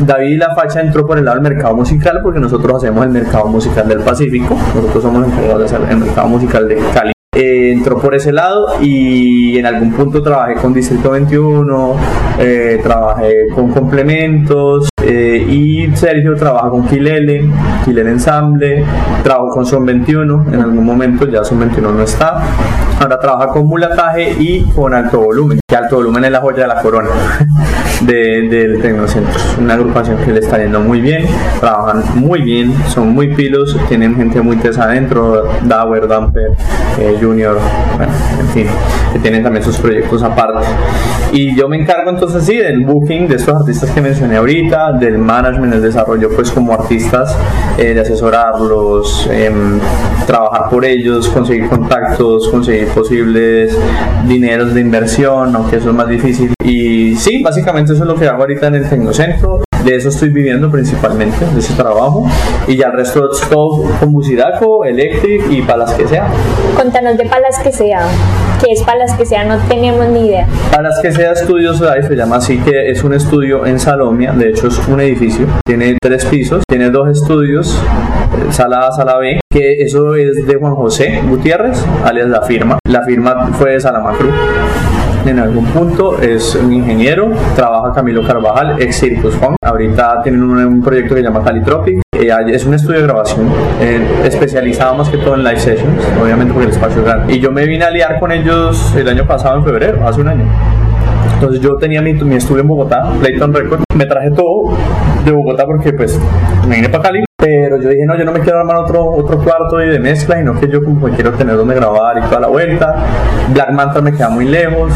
[0.01, 3.47] David La Facha entró por el lado del mercado musical porque nosotros hacemos el mercado
[3.47, 7.18] musical del Pacífico, nosotros somos encargados de hacer el mercado musical de Cali.
[7.35, 11.95] Eh, entró por ese lado y en algún punto trabajé con Distrito 21,
[12.39, 17.49] eh, trabajé con complementos y Sergio trabaja con Kilele,
[17.85, 18.83] Kilele Ensamble,
[19.23, 22.41] trabajo con Son 21 en algún momento, ya Son 21 no está.
[22.99, 26.67] Ahora trabaja con mulataje y con alto volumen, que alto volumen es la joya de
[26.67, 27.09] la corona
[28.01, 29.37] del Tecnocentro.
[29.37, 31.25] Es una agrupación que le está yendo muy bien,
[31.59, 36.51] trabajan muy bien, son muy pilos, tienen gente muy tesa adentro, Dower, Dumper,
[36.99, 37.57] eh, Junior,
[37.95, 38.67] bueno, en fin,
[39.13, 40.67] que tienen también sus proyectos aparte.
[41.31, 45.17] Y yo me encargo entonces sí del booking de estos artistas que mencioné ahorita, del
[45.17, 47.35] management, desarrollo pues como artistas,
[47.77, 49.79] eh, de asesorarlos, em,
[50.25, 53.77] trabajar por ellos, conseguir contactos, conseguir posibles
[54.27, 56.53] dineros de inversión, aunque eso es más difícil.
[56.63, 59.68] Y sí, básicamente eso es lo que hago ahorita en el Tecnocentro.
[59.85, 62.27] De eso estoy viviendo principalmente, de ese trabajo.
[62.67, 66.27] Y ya el resto es todo con Busidaco, Electric y Palas que sea.
[66.75, 68.01] Contanos de Palas que sea.
[68.59, 69.45] ¿Qué es Palas que sea?
[69.45, 70.47] No tenemos ni idea.
[70.71, 74.33] Palas que sea Estudios se llama así, que es un estudio en Salomia.
[74.33, 75.47] De hecho, es un edificio.
[75.65, 77.81] Tiene tres pisos, tiene dos estudios,
[78.37, 82.77] eh, sala A, sala B, que eso es de Juan José Gutiérrez, alias La Firma.
[82.87, 84.29] La firma fue de Salamacru
[85.25, 89.55] en algún punto, es un ingeniero, trabaja Camilo Carvajal, ex Circus Funk.
[89.61, 93.47] Ahorita tienen un, proyecto que se llama Calitropic, eh, es un estudio de grabación
[93.81, 97.33] eh, especializado más que todo en live sessions, obviamente porque el espacio es grande.
[97.33, 100.27] Y yo me vine a liar con ellos el año pasado, en febrero, hace un
[100.29, 100.45] año.
[101.33, 104.77] Entonces yo tenía mi, mi estudio en Bogotá, Playton Records, me traje todo
[105.25, 106.19] de Bogotá porque pues
[106.67, 109.41] me vine para Cali, pero yo dije, no, yo no me quiero armar otro, otro
[109.41, 112.47] cuarto de mezcla, sino que yo como que quiero tener donde grabar y toda la
[112.47, 112.95] vuelta.
[113.53, 114.91] Black Manta me queda muy lejos,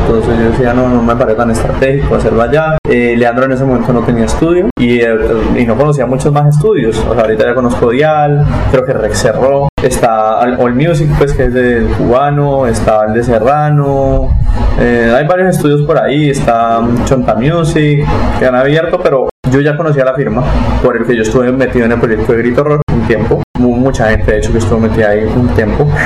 [0.00, 2.81] entonces yo decía, no, no me parece tan estratégico hacerlo allá.
[2.94, 5.16] Eh, Leandro en ese momento no tenía estudio y, eh,
[5.56, 6.98] y, no conocía muchos más estudios.
[7.08, 11.44] O sea, ahorita ya conozco Dial, creo que Rex cerró, está All Music, pues que
[11.44, 14.36] es del cubano, está el de Serrano,
[14.78, 18.06] eh, hay varios estudios por ahí, está Chonta Music,
[18.38, 20.44] que han abierto, pero yo ya conocía la firma
[20.82, 24.08] por el que yo estuve metido en el proyecto de Grito Rock un tiempo mucha
[24.08, 25.86] gente de hecho que estuvo metida ahí un tiempo.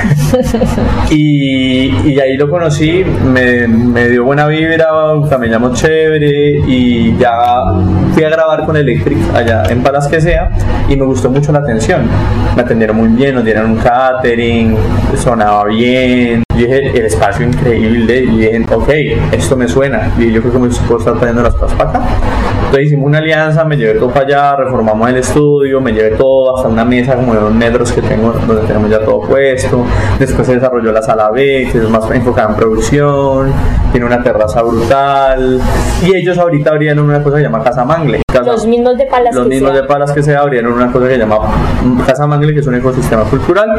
[1.09, 4.87] Y, y, ahí lo conocí me, me, dio buena vibra
[5.29, 7.61] también llamó chévere y ya
[8.13, 10.51] fui a grabar con Electric allá en Palas que sea
[10.89, 12.01] y me gustó mucho la atención.
[12.55, 14.75] Me atendieron muy bien nos dieron un catering
[15.15, 16.43] sonaba bien.
[16.53, 18.89] Y dije el espacio increíble y dije ok
[19.31, 20.11] esto me suena.
[20.17, 22.01] Y yo creo que me puedo estar trayendo las cosas para acá.
[22.65, 26.57] Entonces hicimos una alianza me llevé todo para allá reformamos el estudio me llevé todo
[26.57, 29.85] hasta una mesa como de metros que tengo, donde tenemos ya todo puesto.
[30.19, 33.51] Después se desarrolló la sala B, que es más enfocada en producción,
[33.91, 35.59] tiene una terraza brutal.
[36.01, 38.26] Y ellos ahorita abrieron una cosa que se llama Casa Mangle.
[38.45, 41.19] Los mismos de Palas Los mismos de Palas que se abrieron una cosa que se
[41.19, 41.39] llama
[42.05, 43.69] Casa Mangle, que es un ecosistema cultural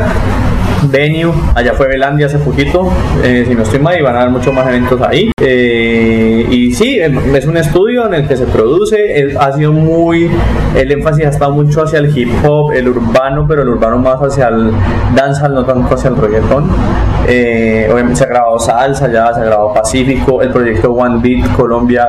[0.84, 2.88] venue, allá fue Belandia hace poquito,
[3.22, 5.30] eh, si no estoy mal, y van a haber muchos más eventos ahí.
[5.40, 10.30] Eh, y sí, em, es un estudio en el que se produce, ha sido muy,
[10.74, 14.20] el énfasis ha estado mucho hacia el hip hop, el urbano, pero el urbano más
[14.20, 14.70] hacia el
[15.14, 16.68] dancehall, no tanto hacia el reggaetón.
[17.26, 22.08] Eh, se ha grabado salsa ya, se ha grabado Pacífico, el proyecto One Beat Colombia,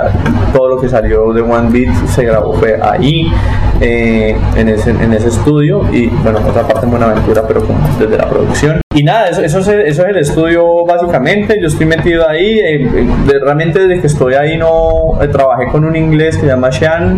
[0.54, 3.32] todo lo que salió de One Beat se grabó fue ahí,
[3.80, 7.62] en, ese, en ese estudio, y bueno, otra parte en Buenaventura, pero
[8.00, 8.82] desde la producción.
[9.00, 11.58] Y nada, eso, eso, es, eso, es, el estudio básicamente.
[11.62, 12.60] Yo estoy metido ahí.
[12.60, 16.48] Eh, eh, realmente desde que estoy ahí no eh, trabajé con un inglés que se
[16.48, 17.18] llama Sean.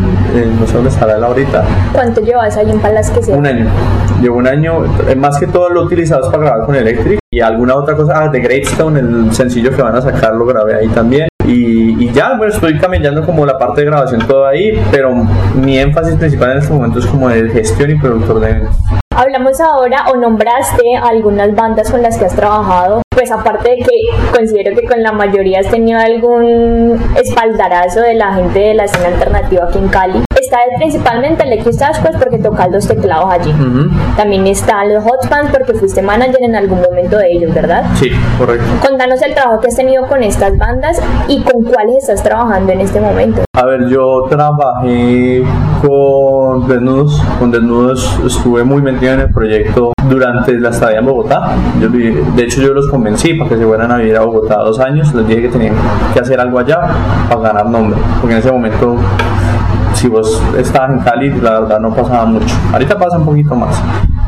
[0.60, 1.64] no sé dónde estará él ahorita.
[1.94, 3.36] ¿Cuánto llevas ahí en Palas que sea?
[3.38, 3.66] Un año.
[4.22, 4.82] Llevo un año.
[5.16, 7.20] más que todo lo utilizado para grabar con Electric.
[7.32, 8.14] Y alguna otra cosa.
[8.16, 11.31] Ah, de Greatstone, el sencillo que van a sacar, lo grabé ahí también.
[11.54, 15.14] Y, ya, bueno, estoy camellando como la parte de grabación todo ahí, pero
[15.54, 18.76] mi énfasis principal en este momento es como de gestión y productor de eventos.
[19.14, 24.32] Hablamos ahora o nombraste algunas bandas con las que has trabajado, pues aparte de que
[24.34, 29.10] considero que con la mayoría has tenido algún espaldarazo de la gente de la escena
[29.10, 30.24] alternativa aquí en Cali.
[30.40, 33.54] Está principalmente Electric Sasquatch porque tocas los teclados allí.
[34.16, 37.84] También están los Hot Pants porque fuiste manager en algún momento de ellos, ¿verdad?
[37.96, 38.66] Sí, correcto.
[38.86, 42.80] Contanos el trabajo que has tenido con estas bandas y con cuáles estás trabajando en
[42.80, 43.44] este momento.
[43.58, 45.44] A ver, yo trabajé
[45.86, 51.56] con Desnudos, con Desnudos estuve muy metido en el proyecto durante la estadía en Bogotá.
[51.80, 55.12] de hecho, yo los convencí para que se fueran a vivir a Bogotá dos años.
[55.16, 55.74] Les dije que tenían
[56.14, 56.82] que hacer algo allá
[57.28, 58.96] para ganar nombre, porque en ese momento
[59.96, 62.56] si vos estabas en Cali, la verdad no pasaba mucho.
[62.72, 63.76] Ahorita pasa un poquito más.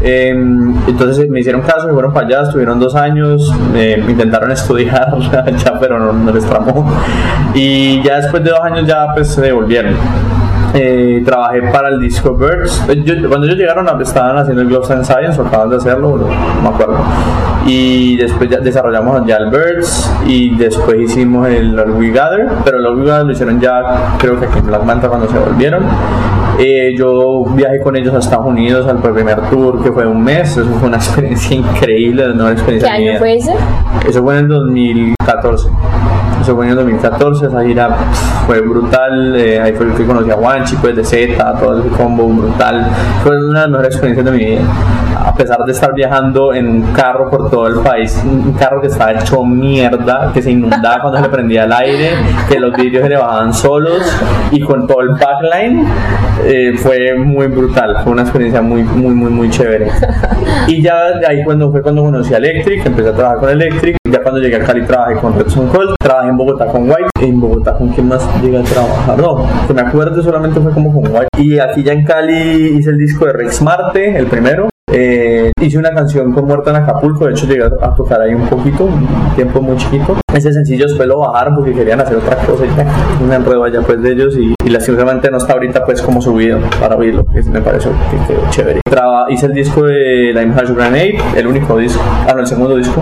[0.01, 5.15] Em, entonces me hicieron caso, me fueron para allá, estuvieron dos años, eh, intentaron estudiar
[5.57, 6.91] ya, pero no, no, les tramó.
[7.53, 9.93] Y ya después de dos años ya pues se devolvieron.
[10.73, 12.83] Eh, trabajé para el disco Birds.
[12.89, 16.27] Eh, cuando ellos llegaron estaban haciendo el Gloves and Science o acaban de hacerlo, no,
[16.27, 16.97] me acuerdo.
[17.65, 22.99] Y después ya desarrollamos ya el Birds y después hicimos el We Gather, pero el
[22.99, 25.83] We Gather lo hicieron ya creo que aquí en Black Manta cuando se volvieron.
[26.59, 30.51] Eh, yo viajé con ellos a Estados Unidos al primer tour que fue un mes,
[30.51, 33.53] eso fue una experiencia increíble, una experiencia ¿Qué año fue ese?
[34.07, 35.69] Eso fue en el 2014.
[36.41, 37.89] Eso fue en el 2014, esa gira
[38.45, 42.27] fue brutal, eh, ahí fue que conocí a Wanchi, pues de Z, todo ese combo
[42.27, 42.85] brutal,
[43.23, 44.61] fue una de las mejores experiencias de mi vida
[45.25, 48.87] a pesar de estar viajando en un carro por todo el país, un carro que
[48.87, 52.09] estaba hecho mierda, que se inundaba cuando se le prendía el aire,
[52.49, 54.01] que los vídeos se le bajaban solos
[54.51, 55.87] y con todo el backline,
[56.45, 59.89] eh, fue muy brutal, fue una experiencia muy, muy, muy, muy chévere.
[60.67, 60.95] Y ya
[61.27, 64.65] ahí cuando fue cuando conocí a Electric, empecé a trabajar con Electric, cuando llegué a
[64.65, 68.27] Cali trabajé con Redson Cold, trabajé en Bogotá con White, en Bogotá con quién más
[68.41, 71.27] llegué a trabajar, no, que me acuerdo solamente fue como con White.
[71.37, 75.79] Y aquí ya en Cali hice el disco de Rex Marte, el primero, eh, hice
[75.79, 79.07] una canción con Muerta en Acapulco, de hecho llegué a tocar ahí un poquito, un
[79.35, 80.17] tiempo muy chiquito.
[80.31, 84.01] Ese sencillo después lo bajaron porque querían hacer otra cosa y ya, enredo allá pues
[84.03, 87.61] de ellos y, y lastimosamente no está ahorita pues como subido para oírlo, que me
[87.61, 88.81] pareció que quedó chévere.
[89.29, 93.01] hice el disco de Lime Hash Grenade, el único disco, ah no, el segundo disco,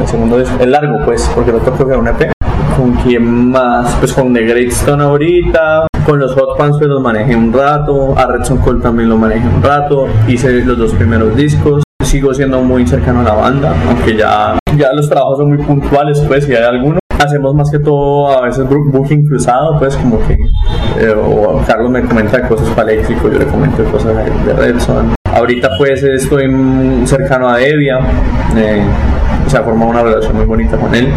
[0.00, 2.32] el segundo disco, el largo pues, porque el otro creo que era un EP.
[2.76, 3.92] ¿Con quién más?
[3.96, 8.16] Pues con The Great Stone ahorita, con los Hot Pants pues los manejé un rato,
[8.16, 12.62] a Redson Cole también lo manejé un rato, hice los dos primeros discos, sigo siendo
[12.62, 16.54] muy cercano a la banda, aunque ya, ya los trabajos son muy puntuales pues si
[16.54, 16.98] hay alguno.
[17.22, 20.34] Hacemos más que todo a veces booking cruzado, pues como que
[20.98, 24.16] eh, o Carlos me comenta cosas para eléctrico, yo le comento cosas
[24.46, 25.17] de Redson.
[25.48, 26.44] Ahorita pues estoy
[27.06, 28.00] cercano a Devia,
[28.54, 28.82] eh,
[29.46, 31.08] se ha formado una relación muy bonita con él.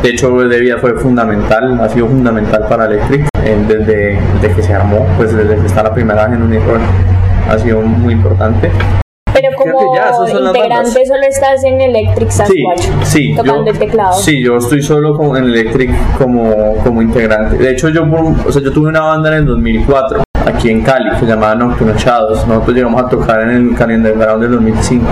[0.00, 5.34] De hecho, Devia fue fundamental, ha sido fundamental para Electric desde, que se armó, pues
[5.34, 6.82] desde que está la primera en Unicorn,
[7.50, 8.70] ha sido muy importante.
[9.32, 10.06] Pero como
[10.46, 14.12] integrante solo estás en Electric Sasquatch, sí, tocando el teclado.
[14.12, 17.56] Sí, yo estoy solo en Electric como, como integrante.
[17.56, 21.10] De hecho, yo, o sea, yo tuve una banda en el 2004 aquí en Cali,
[21.10, 22.46] que se llamaba Nocturnochados.
[22.46, 25.06] Nosotros llegamos a tocar en el Calendar Ground del 2005,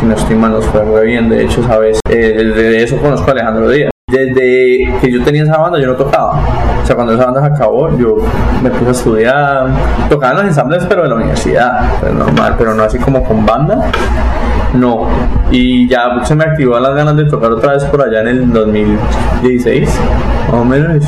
[0.00, 1.28] si no estoy mal, nos fue muy bien.
[1.28, 3.91] De hecho, sabes, eh, desde eso conozco a Alejandro Díaz.
[4.12, 6.38] Desde que yo tenía esa banda, yo no tocaba.
[6.82, 8.16] O sea, cuando esa banda se acabó, yo
[8.62, 9.66] me puse a estudiar.
[10.10, 13.46] Tocaba en los ensambles, pero de la universidad, pues normal, pero no así como con
[13.46, 13.90] banda.
[14.74, 15.06] No,
[15.50, 18.52] y ya se me activó las ganas de tocar otra vez por allá en el
[18.52, 19.88] 2016,
[20.50, 21.04] más o menos.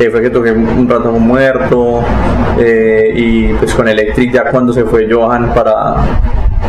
[0.00, 2.00] Eh, fue que toqué un rato con Muerto
[2.58, 5.96] eh, y pues con Electric ya cuando se fue Johan para,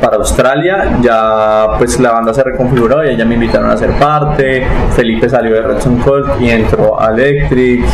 [0.01, 4.65] para Australia, ya pues la banda se reconfiguró y ya me invitaron a ser parte.
[4.95, 7.85] Felipe salió de Red Cold y entró a Electric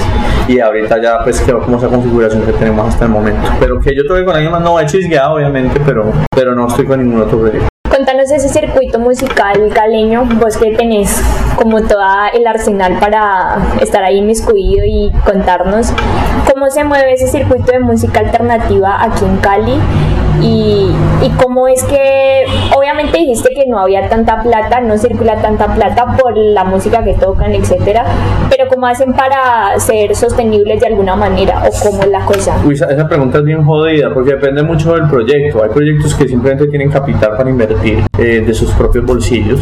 [0.48, 3.50] y ahorita ya pues quedó como esa configuración que tenemos hasta el momento.
[3.60, 6.86] Pero que yo toqué con alguien más, no he chisgueado obviamente, pero, pero no estoy
[6.86, 7.75] con ningún otro proyecto.
[7.96, 11.18] Contanos ese circuito musical caleño, vos que tenés
[11.56, 12.02] como todo
[12.34, 15.94] el arsenal para estar ahí inmiscuido y contarnos
[16.52, 19.80] cómo se mueve ese circuito de música alternativa aquí en Cali
[20.42, 20.90] y,
[21.22, 22.44] y cómo es que,
[22.76, 27.14] obviamente dijiste que no había tanta plata, no circula tanta plata por la música que
[27.14, 28.04] tocan, etcétera,
[28.50, 32.58] pero cómo hacen para ser sostenibles de alguna manera o cómo es la cosa.
[32.66, 35.64] Uy, esa pregunta es bien jodida porque depende mucho del proyecto.
[35.64, 39.60] Hay proyectos que simplemente tienen capital para invertir eh, de sus propios bolsillos.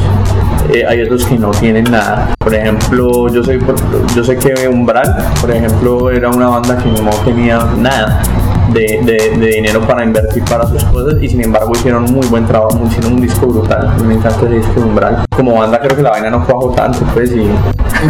[0.74, 2.34] Eh, hay otros que no tienen nada.
[2.40, 3.60] Por ejemplo, yo sé,
[4.16, 8.22] yo sé que Umbral, por ejemplo, era una banda que no tenía nada
[8.72, 12.46] de, de, de, dinero para invertir para sus cosas y sin embargo hicieron muy buen
[12.46, 13.94] trabajo, hicieron un disco brutal.
[14.06, 15.26] Me encanta ese disco de Umbral.
[15.36, 17.50] Como banda creo que la vaina no cuajo tanto, pues y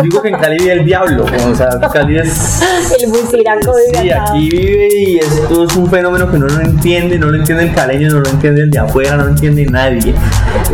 [0.02, 2.62] digo que en Cali vive el diablo, o sea, Cali es...
[3.00, 7.28] El buciraco Sí, aquí vive y esto es un fenómeno que uno no entiende, no
[7.28, 10.14] lo entiende el caleño, no lo entiende el de afuera, no lo entiende nadie.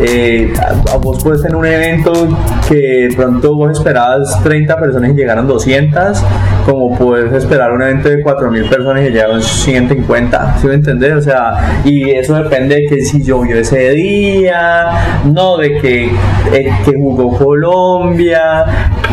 [0.00, 2.28] Eh, a, a vos puedes tener un evento
[2.68, 6.22] que de pronto vos esperabas 30 personas y llegaron 200,
[6.66, 9.42] como puedes esperar un evento de 4.000 personas y llegaron
[9.88, 11.14] 150, ¿sí me entendés?
[11.14, 14.90] O sea, y eso depende de que si llovió ese día,
[15.24, 16.06] no de que,
[16.52, 18.64] eh, que jugó Colombia,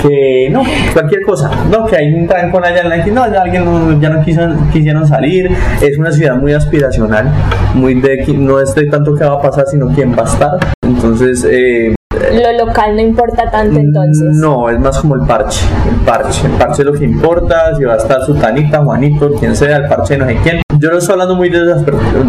[0.01, 3.41] que no, cualquier cosa, no, que hay un trancón allá en la que no, ya
[3.41, 5.49] alguien no, ya no quiso, quisieron salir,
[5.81, 7.31] es una ciudad muy aspiracional,
[7.73, 10.25] muy de que no es de tanto qué va a pasar, sino quién va a
[10.25, 11.96] estar, entonces eh,
[12.37, 14.35] lo local no importa tanto entonces.
[14.35, 15.65] No, es más como el parche.
[15.89, 16.45] El parche.
[16.47, 17.75] El parche es lo que importa.
[17.75, 20.61] Si va a estar Sutanita, Juanito, quien sea, el parche no sé quién.
[20.79, 21.83] Yo no estoy hablando muy de esa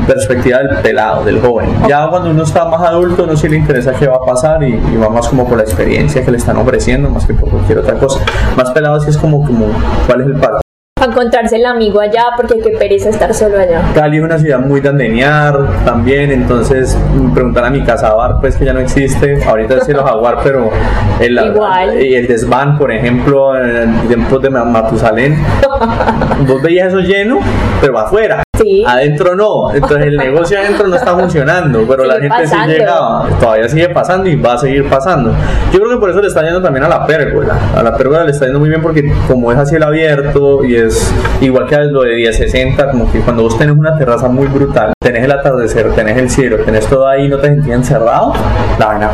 [0.07, 1.69] perspectiva del pelado, del joven.
[1.87, 4.75] Ya cuando uno está más adulto, no sí le interesa qué va a pasar y,
[4.75, 7.79] y, va más como por la experiencia que le están ofreciendo, más que por cualquier
[7.79, 8.21] otra cosa.
[8.57, 9.67] Más pelado sí es como, como
[10.07, 10.68] cuál es el parche
[11.19, 13.83] encontrarse el amigo allá porque qué pereza estar solo allá.
[13.93, 16.97] Cali es una ciudad muy de andenear también, entonces
[17.35, 20.71] preguntar a mi casa bar pues que ya no existe, ahorita es el jaguar pero
[21.21, 22.01] el, Igual.
[22.01, 25.37] y el desván por ejemplo en tiempos de Matusalén
[26.47, 27.41] vos veías eso lleno
[27.81, 28.85] pero afuera Sí.
[28.87, 32.73] adentro no, entonces el negocio adentro no está funcionando, pero Sigue la gente pasando.
[32.73, 35.33] sí llegaba, todavía sigue pasando y va a seguir pasando.
[35.73, 38.25] Yo creo que por eso le está yendo también a la pérgola, a la pérgola
[38.25, 41.75] le está yendo muy bien porque como es a cielo abierto y es igual que
[41.77, 45.33] a lo de 1060, como que cuando vos tenés una terraza muy brutal, tenés el
[45.33, 48.33] atardecer, tenés el cielo, tenés todo ahí, no te sentías encerrado,
[48.79, 49.11] la vaina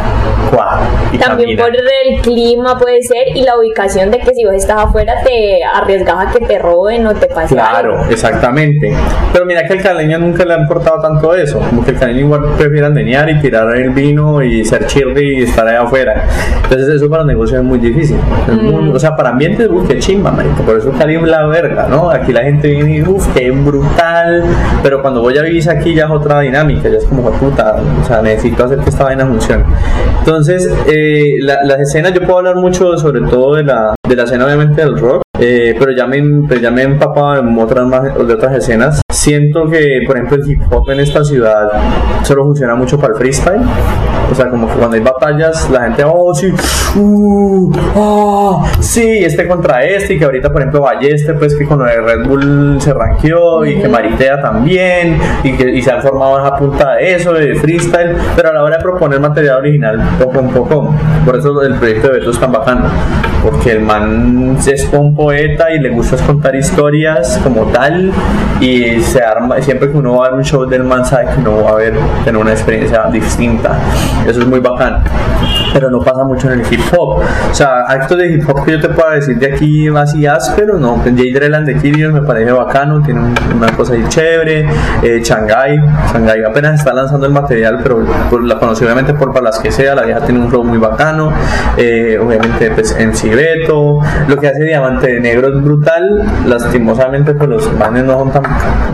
[0.51, 0.81] cuaja
[1.13, 1.65] y También camina.
[1.65, 1.73] por
[2.07, 6.27] el clima puede ser y la ubicación de que si vos estás afuera te arriesgas
[6.29, 8.11] a que te roben o te pase Claro, algo.
[8.11, 8.93] exactamente.
[9.35, 11.59] Pero mira que al caleño nunca le ha importado tanto eso.
[11.59, 15.43] Como que el caleño igual prefiere andenear y tirar el vino y ser chirri y
[15.43, 16.25] estar allá afuera.
[16.63, 18.17] Entonces eso para negocios es muy difícil.
[18.49, 20.63] Es muy- o sea, para ambientes, uff, qué chimba, marico.
[20.63, 22.11] Por eso Cali es la verga, ¿no?
[22.11, 24.45] Aquí la gente viene y uff, qué brutal.
[24.85, 26.89] Pero cuando voy a vivir aquí ya es otra dinámica.
[26.89, 29.65] Ya es como, "Jue puta, o sea, necesito hacer que esta vaina funcione.
[30.21, 34.23] Entonces, eh, la- las escenas, yo puedo hablar mucho sobre todo de la, de la
[34.23, 35.24] escena obviamente del rock.
[35.41, 39.01] Eh, pero ya me, pues ya me he empapado en otras más, de otras escenas.
[39.13, 41.71] Siento que, por ejemplo, el hip hop en esta ciudad
[42.23, 43.63] solo funciona mucho para el freestyle.
[44.31, 46.53] O sea, como que cuando hay batallas, la gente, oh, sí,
[46.97, 51.81] uh, ah, sí, este contra este, y que ahorita, por ejemplo, Balleste, pues que con
[51.81, 56.01] lo de Red Bull se ranqueó, y que Maritea también, y que y se han
[56.01, 60.03] formado esa punta de eso, de freestyle, pero a la hora de proponer material original,
[60.19, 60.95] poco a poco.
[61.25, 62.87] Por eso el proyecto de Beto es tan bacano,
[63.43, 68.13] porque el man es un poeta y le gusta contar historias como tal,
[68.61, 71.41] y se arma, siempre que uno va a ver un show del man, sabe que
[71.41, 71.95] uno va a ver,
[72.27, 73.71] tener una experiencia distinta.
[74.27, 75.03] Eso es muy bacán.
[75.73, 77.21] Pero no pasa mucho en el hip hop.
[77.51, 80.79] O sea, actos de hip hop que yo te puedo decir de aquí así áspero,
[80.79, 81.01] no.
[81.03, 84.67] Jay Dreland de Kirios me parece bacano, tiene un- una cosa ahí chévere.
[85.03, 85.77] Eh, Shanghai,
[86.13, 89.73] Shanghai apenas está lanzando el material, pero por, la conocí obviamente por para las que
[89.73, 89.95] sea.
[89.95, 91.33] La vieja tiene un flow muy bacano.
[91.77, 93.99] Eh, obviamente, pues en Cibeto.
[94.29, 96.25] Lo que hace Diamante de negro es brutal.
[96.47, 98.43] Lastimosamente, pues los manes no son tan,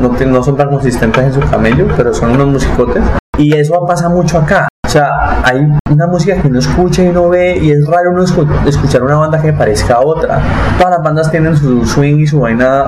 [0.00, 3.02] no, no son tan consistentes en su camello, pero son unos musicotes.
[3.38, 4.68] Y eso pasa mucho acá.
[4.86, 8.24] O sea, hay una música que uno escucha y uno ve, y es raro uno
[8.24, 10.40] escu- escuchar una banda que parezca a otra.
[10.78, 12.86] Todas las bandas tienen su swing y su vaina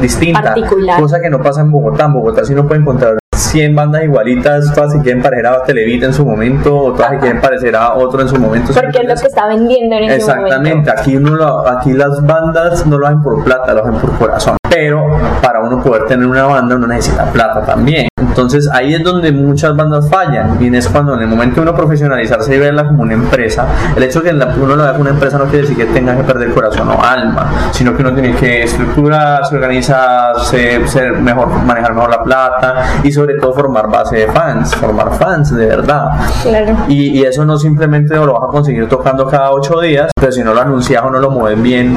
[0.00, 0.42] distinta.
[0.42, 1.00] Particular.
[1.00, 2.04] Cosa que no pasa en Bogotá.
[2.04, 6.06] En Bogotá sí no puede encontrar 100 bandas igualitas, todas se quieren parecer a Televita
[6.06, 8.72] en su momento, o todas se quieren parecer a otro en su momento.
[8.72, 10.90] Porque es lo que está vendiendo en ese Exactamente, momento.
[10.92, 14.56] aquí, uno lo- aquí las bandas no lo hacen por plata, lo hacen por corazón.
[14.68, 15.06] Pero
[15.42, 18.08] para uno poder tener una banda uno necesita plata también.
[18.34, 20.58] Entonces ahí es donde muchas bandas fallan.
[20.60, 23.64] Y es cuando en el momento de uno profesionalizarse y verla como una empresa,
[23.96, 25.84] el hecho de que la- uno lo vea como una empresa no quiere decir que
[25.92, 31.48] tenga que perder corazón o alma, sino que uno tiene que estructurarse, organizarse, ser mejor,
[31.64, 32.74] manejar mejor la plata
[33.04, 36.10] y sobre todo formar base de fans, formar fans de verdad.
[36.42, 36.76] Claro.
[36.88, 40.42] Y, y eso no simplemente lo vas a conseguir tocando cada ocho días, pero si
[40.42, 41.96] no lo anuncias o no lo mueves bien,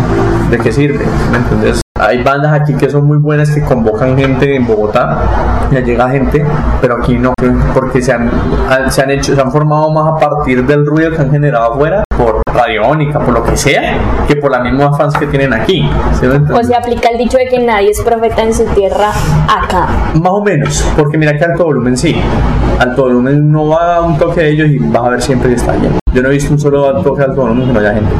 [0.51, 1.03] ¿de qué sirve?
[1.31, 1.81] ¿Me entiendes?
[1.99, 6.45] Hay bandas aquí que son muy buenas que convocan gente en Bogotá, ya llega gente,
[6.79, 7.33] pero aquí no,
[7.73, 8.29] porque se han,
[8.89, 12.03] se han hecho, se han formado más a partir del ruido que han generado afuera,
[12.17, 15.89] por radiónica, por lo que sea, que por las mismas fans que tienen aquí.
[16.19, 19.11] ¿sí O se aplica el dicho de que nadie es profeta en su tierra
[19.47, 19.87] acá.
[20.15, 22.15] Más o menos, porque mira que alto volumen sí.
[22.79, 25.55] Alto volumen no va a un toque de ellos y vas a ver siempre que
[25.55, 25.97] está lleno.
[26.13, 28.11] Yo no he visto un solo toque de alto volumen que no haya gente.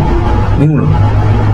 [0.59, 0.88] Ninguno.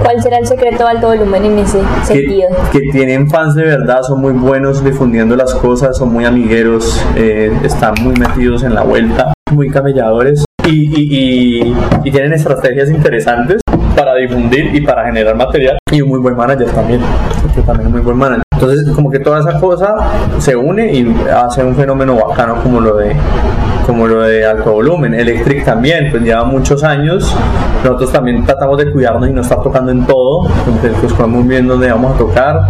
[0.04, 2.50] ¿Cuál será el secreto de alto volumen en ese Que, sentido?
[2.72, 7.52] que tienen fans de verdad, son muy buenos difundiendo las cosas, son muy amigueros, eh,
[7.64, 13.62] están muy metidos en la vuelta, muy camelladores y, y, y, y tienen estrategias interesantes
[13.96, 17.00] para difundir y para generar material y un muy buen manager también,
[17.42, 18.44] porque también es muy buen manager.
[18.54, 19.96] Entonces como que toda esa cosa
[20.40, 23.14] se une y hace un fenómeno bacano como lo de
[23.86, 27.36] como lo de alto volumen, Electric también, pues lleva muchos años,
[27.84, 31.68] nosotros también tratamos de cuidarnos y no estar tocando en todo, entonces pues podemos bien
[31.68, 32.62] dónde vamos a tocar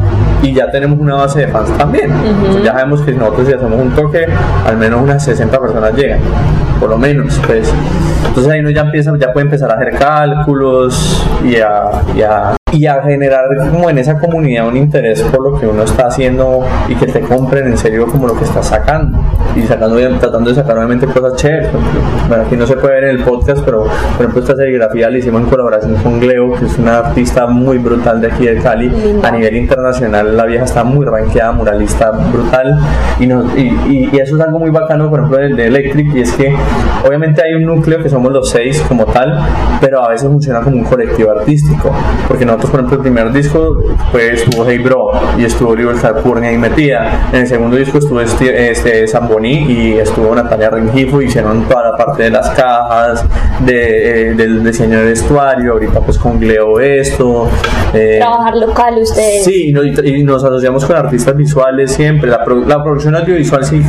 [0.41, 3.80] y ya tenemos una base de fans también, Entonces, ya sabemos que nosotros si hacemos
[3.80, 4.28] un toque,
[4.66, 6.20] al menos unas 60 personas llegan,
[6.80, 7.72] por lo menos, pues,
[8.28, 12.55] entonces ahí uno ya empieza, ya puede empezar a hacer cálculos y a, y a
[12.74, 16.65] y a generar como en esa comunidad un interés por lo que uno está haciendo
[16.88, 19.19] y que te compren en serio como lo que estás sacando.
[19.55, 21.69] Y sacando tratando de sacar obviamente cosas chéveres
[22.28, 25.17] bueno aquí no se puede ver en el podcast pero por ejemplo esta serigrafía la
[25.19, 28.91] hicimos en colaboración con Gleo que es una artista muy brutal de aquí de Cali.
[29.24, 32.80] A nivel internacional la vieja está muy ranqueada muralista brutal.
[33.19, 36.15] Y, nos- y, y- y eso es algo muy bacano por ejemplo del de Electric
[36.15, 36.53] y es que
[37.07, 39.38] obviamente hay un núcleo que somos los seis como tal
[39.80, 41.91] pero a veces funciona como un colectivo artístico
[42.28, 43.78] porque nosotros por ejemplo el primer disco
[44.11, 48.22] pues estuvo Hey Bro y estuvo Oliver Calpurnia ahí metida en el segundo disco estuvo
[48.22, 53.26] este, este Zamboni y estuvo Natalia Rengifo hicieron toda la parte de las cajas
[53.66, 57.49] de, eh, del diseño de vestuario ahorita pues con Gleo esto
[57.93, 59.43] eh, Trabajar local ustedes.
[59.43, 62.28] Sí, y nos, y nos asociamos con artistas visuales siempre.
[62.28, 63.84] La, pro- la producción audiovisual sí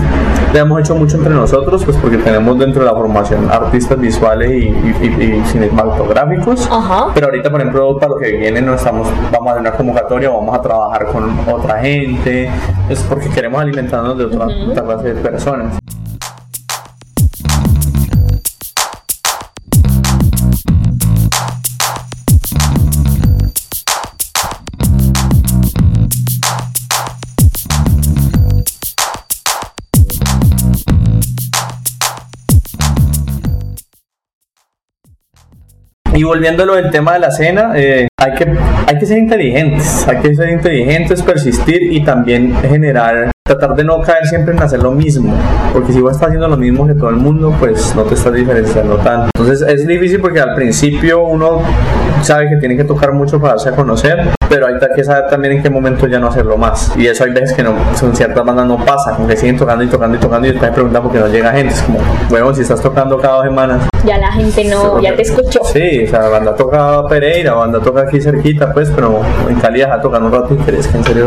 [0.53, 4.51] la hemos hecho mucho entre nosotros, pues porque tenemos dentro de la formación artistas visuales
[4.51, 6.69] y, y- y- y cinematográficos.
[6.71, 7.07] Ajá.
[7.15, 10.55] Pero ahorita, por ejemplo, para lo que viene, no estamos, vamos a una convocatoria, vamos
[10.55, 12.51] a trabajar con otra gente,
[12.89, 15.79] es porque queremos alimentarnos de otra, otra clase de personas.
[36.17, 38.47] Y volviendo a lo del tema de la cena, eh, hay, que,
[38.87, 44.01] hay que ser inteligentes, hay que ser inteligentes, persistir y también generar, tratar de no
[44.01, 45.35] caer siempre en hacer lo mismo,
[45.73, 48.33] porque si vos estás haciendo lo mismo que todo el mundo, pues no te estás
[48.33, 49.29] diferenciando tanto.
[49.37, 51.63] Entonces es difícil porque al principio uno
[52.23, 55.55] sabe que tiene que tocar mucho para darse a conocer, pero hay que saber también
[55.57, 56.93] en qué momento ya no hacerlo más.
[56.97, 59.85] Y eso hay veces que no, en ciertas bandas no pasa, como que siguen tocando
[59.85, 61.75] y tocando y tocando y después preguntan por qué no llega gente.
[61.75, 65.23] Es como, bueno, si estás tocando cada dos semanas, Ya la gente no, ya te
[65.23, 65.61] escuchó.
[65.65, 69.57] Sí, o sea, la banda toca Pereira, la banda toca aquí cerquita, pues, pero en
[69.57, 71.27] Cali deja tocar un rato y querés que en serio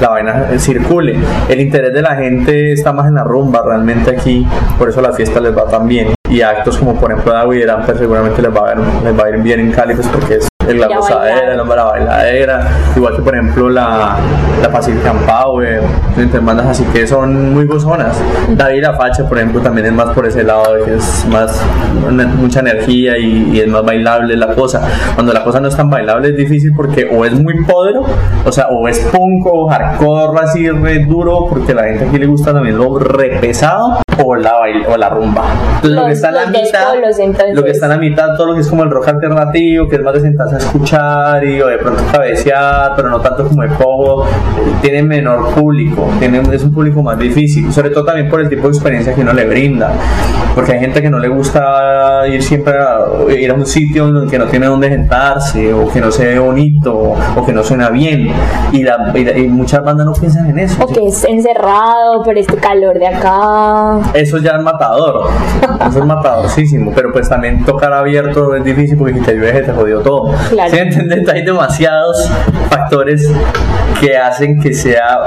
[0.00, 1.18] la vaina eh, circule.
[1.48, 4.46] El interés de la gente está más en la rumba realmente aquí,
[4.78, 6.14] por eso la fiesta les va tan bien.
[6.30, 9.30] Y actos como por ejemplo David Eramper seguramente les va, a ver- les va a
[9.30, 11.68] ir bien en Cali, pues porque es el la gozadera, bailaron.
[11.68, 14.16] la, la bailadera, igual que por ejemplo la,
[14.62, 15.82] la Pacific and Power,
[16.16, 18.16] entre bandas así que son muy gozonas.
[18.50, 21.60] David La Facha, por ejemplo, también es más por ese lado, es más
[22.08, 24.86] una- mucha energía y, y es más bailable la cosa.
[25.14, 28.04] Cuando la cosa no es tan bailable es difícil porque o es muy podro,
[28.44, 32.18] o sea, o es punk o hardcore así re duro, porque a la gente aquí
[32.18, 35.42] le gusta también lo re pesado, o la, bail- o la rumba.
[35.82, 37.98] Entonces, lo que Los- está en la los mitad, polos, lo que está en la
[37.98, 40.58] mitad, todo lo que es como el rock alternativo, que es más de sentarse a
[40.58, 44.26] escuchar y o de pronto cabecear, pero no tanto como el pogo,
[44.80, 48.62] tiene menor público, tiene, es un público más difícil, sobre todo también por el tipo
[48.62, 49.92] de experiencia que uno le brinda,
[50.54, 54.38] porque hay gente que no le gusta ir siempre a, ir a un sitio que
[54.38, 58.28] no tiene dónde sentarse, o que no se ve bonito, o que no suena bien,
[58.72, 60.82] y, la- y la- y muchas bandas no piensan en eso.
[60.82, 63.98] O que es encerrado por este calor de acá.
[64.14, 65.28] Eso ya es matador,
[65.88, 69.72] eso es matadorcísimo, pero pues también tocar abierto es difícil porque si te llueve te
[69.72, 70.32] jodió todo.
[70.48, 70.70] Claro.
[70.70, 71.28] ¿Sí entiendes?
[71.28, 72.30] Hay demasiados
[72.68, 73.30] factores
[74.00, 75.18] que hacen que sea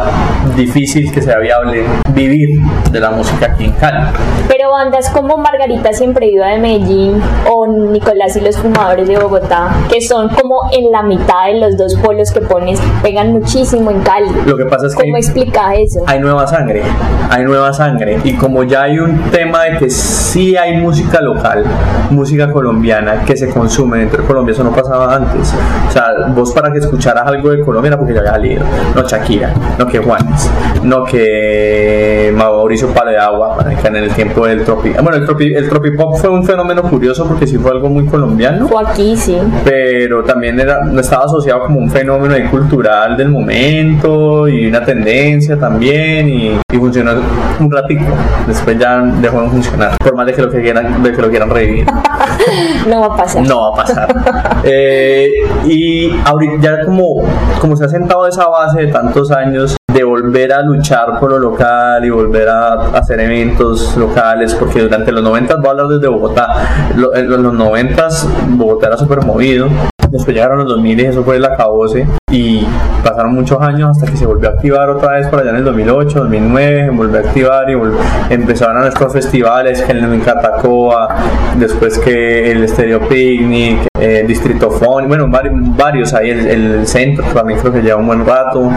[0.56, 2.50] difícil, que sea viable vivir
[2.92, 4.06] de la música aquí en Cali.
[4.48, 9.70] Pero bandas como Margarita Siempre Viva de Medellín o Nicolás y los Fumadores de Bogotá,
[9.90, 14.02] que son como en la mitad de los dos polos que pones, pegan muchísimo en
[14.02, 14.30] Cali.
[14.46, 16.04] Lo que pasa es que ¿Cómo explica eso?
[16.06, 16.84] hay nueva sangre,
[17.30, 18.20] hay nueva sangre.
[18.24, 21.64] Y como ya hay un tema de que sí hay música local,
[22.10, 25.54] música colombiana que se consume dentro de Colombia, eso no pasaba antes.
[25.88, 28.64] O sea, vos para que escucharas algo de Colombia era porque ya había salido.
[28.96, 30.52] No Shakira, no que Juanes,
[30.84, 34.90] no que Mauricio Palo de Agua, marica, en el tiempo del tropi.
[34.90, 38.68] Bueno, el tropi, el tropipop fue un fenómeno curioso porque sí fue algo muy colombiano
[38.68, 39.38] Fue aquí, sí.
[39.64, 45.58] pero también era, no estaba asociado como un fenómeno cultural del momento y una tendencia
[45.58, 47.12] también y, y funcionó
[47.60, 48.06] un ratito
[48.48, 51.50] después ya dejó de funcionar por más de que lo quieran, de que lo quieran
[51.50, 51.86] revivir
[52.88, 53.46] No va a pasar.
[53.48, 54.16] no va a pasar
[54.64, 55.30] Eh,
[55.66, 57.24] y ahorita ya como,
[57.60, 61.40] como se ha sentado esa base de tantos años de volver a luchar por lo
[61.40, 66.08] local y volver a hacer eventos locales, porque durante los 90 voy a hablar desde
[66.08, 66.48] Bogotá,
[66.96, 68.08] lo- en los 90
[68.50, 69.68] Bogotá era súper movido,
[70.12, 72.68] después llegaron los 2000 y eso fue el acabose y
[73.06, 75.64] pasaron muchos años hasta que se volvió a activar otra vez por allá en el
[75.64, 77.96] 2008, 2009, volvió a activar y vol-
[78.30, 81.16] empezaron a nuestros festivales, que el en Catacoa,
[81.58, 87.60] después que el Stereo Picnic, eh, Distrito Fon, bueno, varios, ahí, el, el centro también
[87.62, 88.70] creo que lleva un buen rato,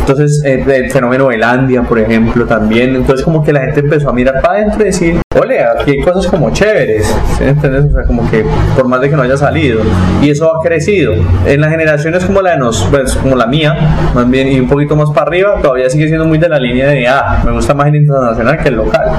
[0.00, 4.12] entonces eh, el fenómeno Elandia, por ejemplo, también, entonces como que la gente empezó a
[4.14, 7.84] mirar para adentro y decir, ole, aquí hay cosas como chéveres, ¿sí me entiendes?
[7.84, 9.82] O sea, como que por más de que no haya salido,
[10.22, 11.12] y eso ha crecido,
[11.44, 13.76] en las generaciones como la de nos, pues como la mía,
[14.14, 16.86] más bien, y un poquito más para arriba, todavía sigue siendo muy de la línea
[16.86, 19.10] de, ah, me gusta más el internacional que el local,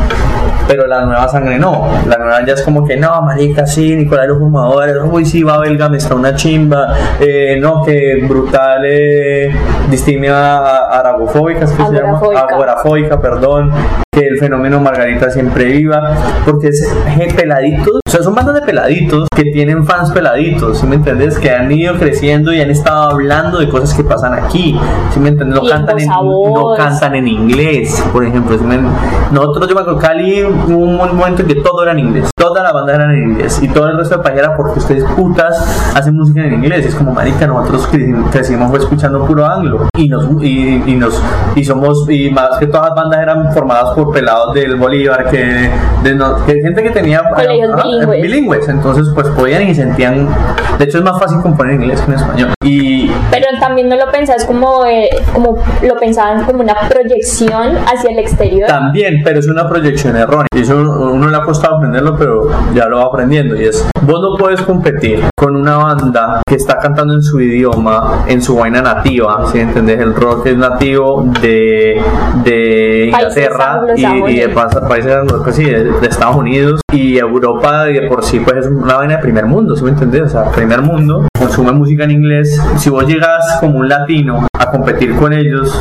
[0.66, 4.30] pero la nueva sangre no, la nueva ya es como que no, marica, sí, Nicolás
[4.30, 9.54] los fumadores, uy, sí, va Belga, me está una chimba, eh, no, que brutal, eh,
[9.90, 13.74] distimia aragofóbica, es que se llama, agorafóbica, perdón,
[14.16, 16.88] que el fenómeno Margarita siempre viva, porque es
[17.36, 21.38] peladitos, o sea, son bandas de peladitos que tienen fans peladitos, ¿sí me entiendes?
[21.38, 24.80] Que han ido creciendo y han estado hablando de cosas que pasan aquí,
[25.12, 25.56] ¿sí me entiendes?
[25.62, 28.58] No cantan en, no cantan en inglés, por ejemplo.
[28.58, 28.80] ¿sí me-
[29.32, 32.64] Nosotros, yo me acuerdo, Cali, hubo un momento en que todo era en inglés, toda
[32.64, 35.92] la banda era en inglés y todo el resto de país era porque ustedes putas
[35.96, 36.86] hacen música en inglés.
[36.86, 41.22] Es como, marica, nosotros cre- crecimos fue escuchando puro anglo y nos, y, y nos,
[41.56, 45.70] y somos, y más que todas las bandas eran formadas por pelados del Bolívar, que,
[46.04, 48.22] de no- que gente que tenía Colegios ajá, bilingües.
[48.22, 50.28] bilingües, entonces pues podían y sentían,
[50.78, 52.50] de hecho es más fácil componer en inglés que en español.
[52.64, 58.12] Y Pero también no lo pensás como, eh, como lo pensaban como una proyección hacia
[58.12, 58.68] el exterior.
[58.68, 60.48] También, pero es una proyección errónea.
[60.56, 62.35] Y eso uno le ha costado aprenderlo, pero
[62.74, 63.56] ya lo va aprendiendo.
[63.60, 68.24] Y es, vos no puedes competir con una banda que está cantando en su idioma,
[68.28, 70.00] en su vaina nativa, si entendés?
[70.00, 72.02] El rock es nativo de,
[72.44, 74.80] de Inglaterra y, y de países
[75.44, 78.96] pues sí, de, de Estados Unidos y Europa y de por sí pues es una
[78.96, 80.24] vaina de primer mundo, ¿sí me entendés?
[80.24, 82.60] O sea, primer mundo, consume música en inglés.
[82.78, 85.78] Si vos llegas como un latino a competir con ellos,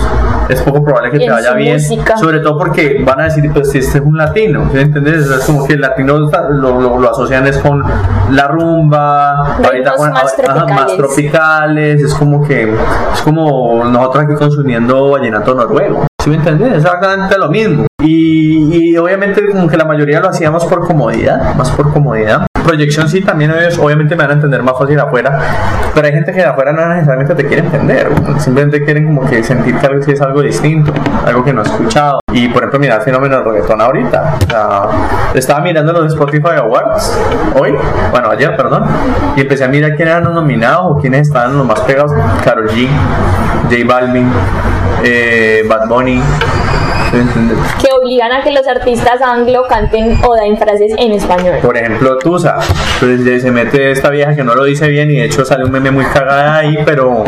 [0.48, 1.74] es poco probable que te vaya bien.
[1.74, 2.16] música.
[2.16, 5.26] Sobre todo porque van a decir, pues este es un latino, ¿sí me entiendes?
[5.26, 7.82] Es como que el latino está- lo, lo, lo asocian es con
[8.30, 10.96] la rumba, Ritmos con- más ajá, más tropicales.
[10.96, 16.06] tropicales, es como que es como nosotros aquí consumiendo vallenato noruego.
[16.22, 16.70] ¿Sí me entiendes?
[16.72, 17.86] Es exactamente lo mismo.
[18.02, 22.46] Y, y obviamente como que la mayoría lo hacíamos por comodidad, más por comodidad.
[22.64, 25.38] Proyección sí, también ellos obviamente me van a entender más fácil afuera,
[25.94, 28.08] pero hay gente que de afuera no necesariamente te quiere entender,
[28.38, 30.92] simplemente quieren como que sentir que algo es algo distinto,
[31.26, 32.20] algo que no he escuchado.
[32.32, 34.38] Y por ejemplo, mira el fenómeno del reggaetón ahorita.
[34.42, 34.82] O sea,
[35.34, 37.16] estaba mirando los Spotify Awards
[37.54, 37.74] hoy,
[38.10, 38.84] bueno, ayer, perdón,
[39.36, 42.12] y empecé a mirar quiénes eran los nominados o quiénes estaban los más pegados.
[42.42, 42.88] Karol G,
[43.70, 44.32] J Balvin,
[45.04, 46.20] eh, Bad Bunny,
[47.80, 51.58] Que obligan a que los artistas anglo canten Oda en frases en español.
[51.62, 52.58] Por ejemplo, Tusa.
[53.00, 55.70] Entonces se mete esta vieja que no lo dice bien y de hecho sale un
[55.70, 57.24] meme muy cagada ahí, pero,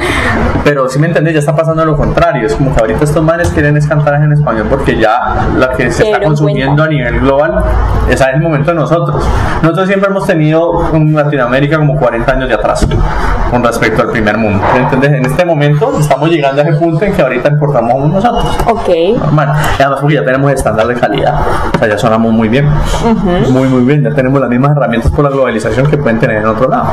[0.64, 2.46] pero si me entiendes, ya está pasando lo contrario.
[2.46, 5.90] Es como que ahorita estos manes quieren es cantar en español porque ya la que
[5.90, 7.62] se está consumiendo a nivel global,
[8.10, 9.24] es el momento de nosotros.
[9.62, 12.86] Nosotros siempre hemos tenido en Latinoamérica como 40 años de atrás
[13.50, 14.64] con respecto al primer mundo.
[14.76, 15.12] ¿Entiendes?
[15.12, 18.58] En este momento estamos llegando a ese punto en que ahorita importamos nosotros.
[18.66, 19.18] Ok.
[19.18, 19.56] Normal.
[19.78, 21.40] Y además porque ya tenemos estándar de calidad.
[21.74, 22.68] O sea, ya sonamos muy bien.
[23.50, 24.02] Muy, muy bien.
[24.02, 26.88] Ya tenemos las mismas herramientas por la globalización que pueden tener en otro lado.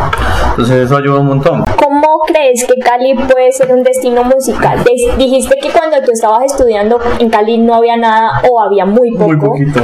[0.52, 1.64] Entonces eso ayuda un montón.
[1.76, 4.84] ¿Cómo crees que Cali puede ser un destino musical?
[5.18, 9.26] Dijiste que cuando tú estabas estudiando en Cali no había nada o había muy poco.
[9.26, 9.82] Muy poquito.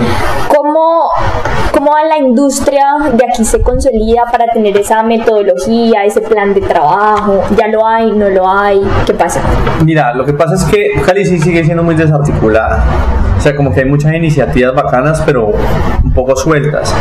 [0.47, 1.09] ¿Cómo,
[1.79, 7.41] cómo la industria de aquí se consolida para tener esa metodología, ese plan de trabajo?
[7.55, 8.11] ¿Ya lo hay?
[8.11, 8.81] ¿No lo hay?
[9.05, 9.41] ¿Qué pasa?
[9.85, 12.83] Mira, lo que pasa es que Cali sí sigue siendo muy desarticulada.
[13.39, 15.53] O sea, como que hay muchas iniciativas bacanas, pero
[16.03, 16.93] un poco sueltas.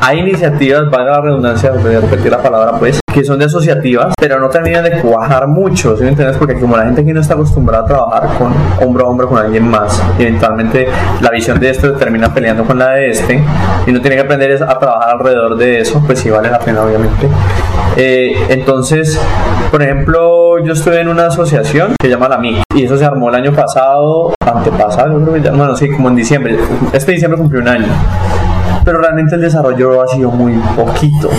[0.00, 4.14] Hay iniciativas, valga la redundancia, voy a repetir la palabra pues, que son de asociativas,
[4.18, 6.38] pero no terminan de cuajar mucho, ¿sí me entiendes?
[6.38, 9.38] Porque como la gente aquí no está acostumbrada a trabajar con hombro a hombro con
[9.38, 10.88] alguien más, eventualmente
[11.20, 13.44] la visión de este termina peleando con la de este,
[13.86, 16.82] y no tiene que aprender a trabajar alrededor de eso, pues sí vale la pena
[16.82, 17.28] obviamente.
[17.98, 19.20] Eh, entonces,
[19.74, 23.04] por ejemplo, yo estuve en una asociación que se llama La MIC, y eso se
[23.04, 26.56] armó el año pasado, antepasado, bueno, sí, como en diciembre.
[26.92, 27.88] Este diciembre cumplió un año
[28.84, 31.30] pero realmente el desarrollo ha sido muy poquito.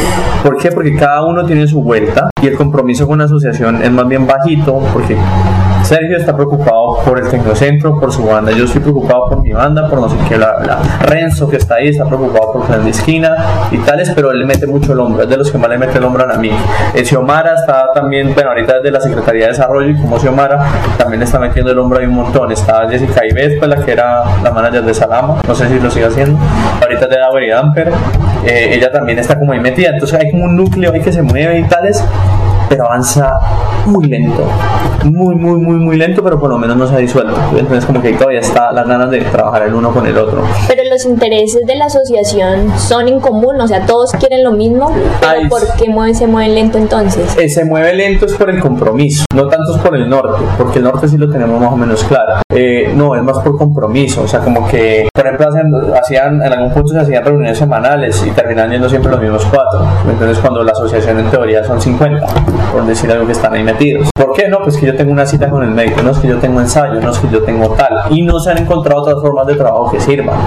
[0.43, 0.71] ¿Por qué?
[0.71, 4.25] Porque cada uno tiene su vuelta y el compromiso con la asociación es más bien
[4.25, 5.15] bajito, porque
[5.85, 8.51] Sergio está preocupado por el Tecnocentro, por su banda.
[8.51, 10.35] Yo estoy preocupado por mi banda, por no sé qué.
[10.35, 13.35] La, Renzo, que está ahí, está preocupado por Plan de Esquina
[13.69, 15.21] y tales, pero él mete mucho el hombro.
[15.21, 16.49] Es de los que más le mete el hombro a mí.
[16.95, 20.65] El Xiomara está también, bueno, ahorita desde la Secretaría de Desarrollo y como Xiomara
[20.97, 22.51] también está metiendo el hombro ahí un montón.
[22.51, 25.43] Está Jessica Ives, pues la que era la manager de Salama.
[25.47, 26.39] No sé si lo sigue haciendo.
[26.81, 27.91] Ahorita de Avery Damper.
[28.43, 29.91] Eh, ella también está como ahí metida.
[29.91, 32.03] Entonces hay como un núcleo ahí que se mueve y tales
[32.69, 33.33] pero avanza
[33.85, 34.43] muy lento,
[35.03, 37.35] muy, muy, muy, muy lento, pero por lo menos no se ha disuelto.
[37.51, 40.43] Entonces como que todavía está las ganas de trabajar el uno con el otro.
[40.67, 44.91] Pero los intereses de la asociación son en común, o sea, todos quieren lo mismo,
[45.19, 47.35] pero ¿por qué se mueve lento entonces?
[47.37, 50.79] Eh, se mueve lento es por el compromiso, no tanto es por el norte, porque
[50.79, 52.41] el norte sí lo tenemos más o menos claro.
[52.53, 55.47] Eh, no, es más por compromiso, o sea, como que, por ejemplo,
[55.95, 59.85] hacían, en algún punto se hacían reuniones semanales y terminan yendo siempre los mismos cuatro.
[60.09, 62.25] Entonces cuando la asociación en teoría son 50
[62.71, 64.09] por decir algo que están ahí metidos.
[64.15, 64.47] ¿Por qué?
[64.47, 66.59] No, pues que yo tengo una cita con el médico, no es que yo tengo
[66.59, 68.03] ensayo, no es que yo tengo tal.
[68.09, 70.37] Y no se han encontrado otras formas de trabajo que sirvan.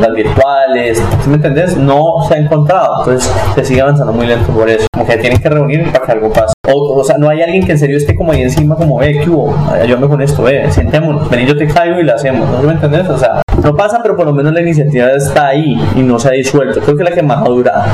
[0.00, 1.76] Las virtuales, me entendés?
[1.76, 3.00] No se ha encontrado.
[3.00, 4.86] Entonces se sigue avanzando muy lento por eso.
[4.92, 6.52] Como que tienen que reunir para que algo pase.
[6.72, 9.20] O, o sea, no hay alguien que en serio esté como ahí encima, como, ve,
[9.22, 9.54] ¿qué hubo?
[9.70, 12.48] Ayúdame con esto, ve, sentémonos, ven yo te caigo y lo hacemos.
[12.48, 13.08] ¿No me entendés?
[13.08, 16.28] O sea, no pasa, pero por lo menos la iniciativa está ahí y no se
[16.28, 16.80] ha disuelto.
[16.80, 17.84] Creo que es la que más ha durado.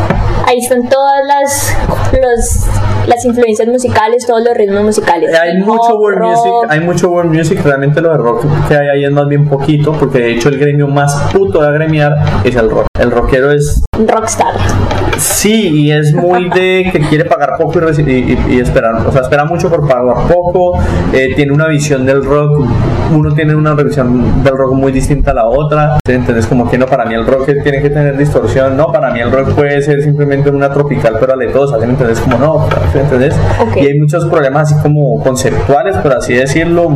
[0.46, 1.76] Ahí están todas las,
[2.12, 5.38] los, las influencias musicales, todos los ritmos musicales.
[5.38, 7.60] Hay mucho world music, hay mucho world music.
[7.62, 10.58] Realmente lo de rock que hay ahí es más bien poquito, porque de hecho el
[10.58, 12.86] gremio más puto de agremiar es el rock.
[12.98, 13.84] El rockero es.
[14.06, 14.54] Rockstar.
[15.18, 19.06] Sí, y es muy de que quiere pagar poco y, y, esperar.
[19.06, 20.78] O sea, espera mucho por pagar poco.
[21.12, 22.64] Eh, tiene una visión del rock.
[23.12, 25.98] Uno tiene una visión del rock muy distinta a la otra.
[26.06, 28.76] Entonces, como que no, para mí el rock tiene que tener distorsión.
[28.76, 31.78] No, para mí el rock puede ser simplemente una tropical pero aletosa.
[31.82, 33.34] Entonces, como no, ¿entendés?
[33.76, 36.88] Y hay muchos problemas así como conceptuales, por así decirlo,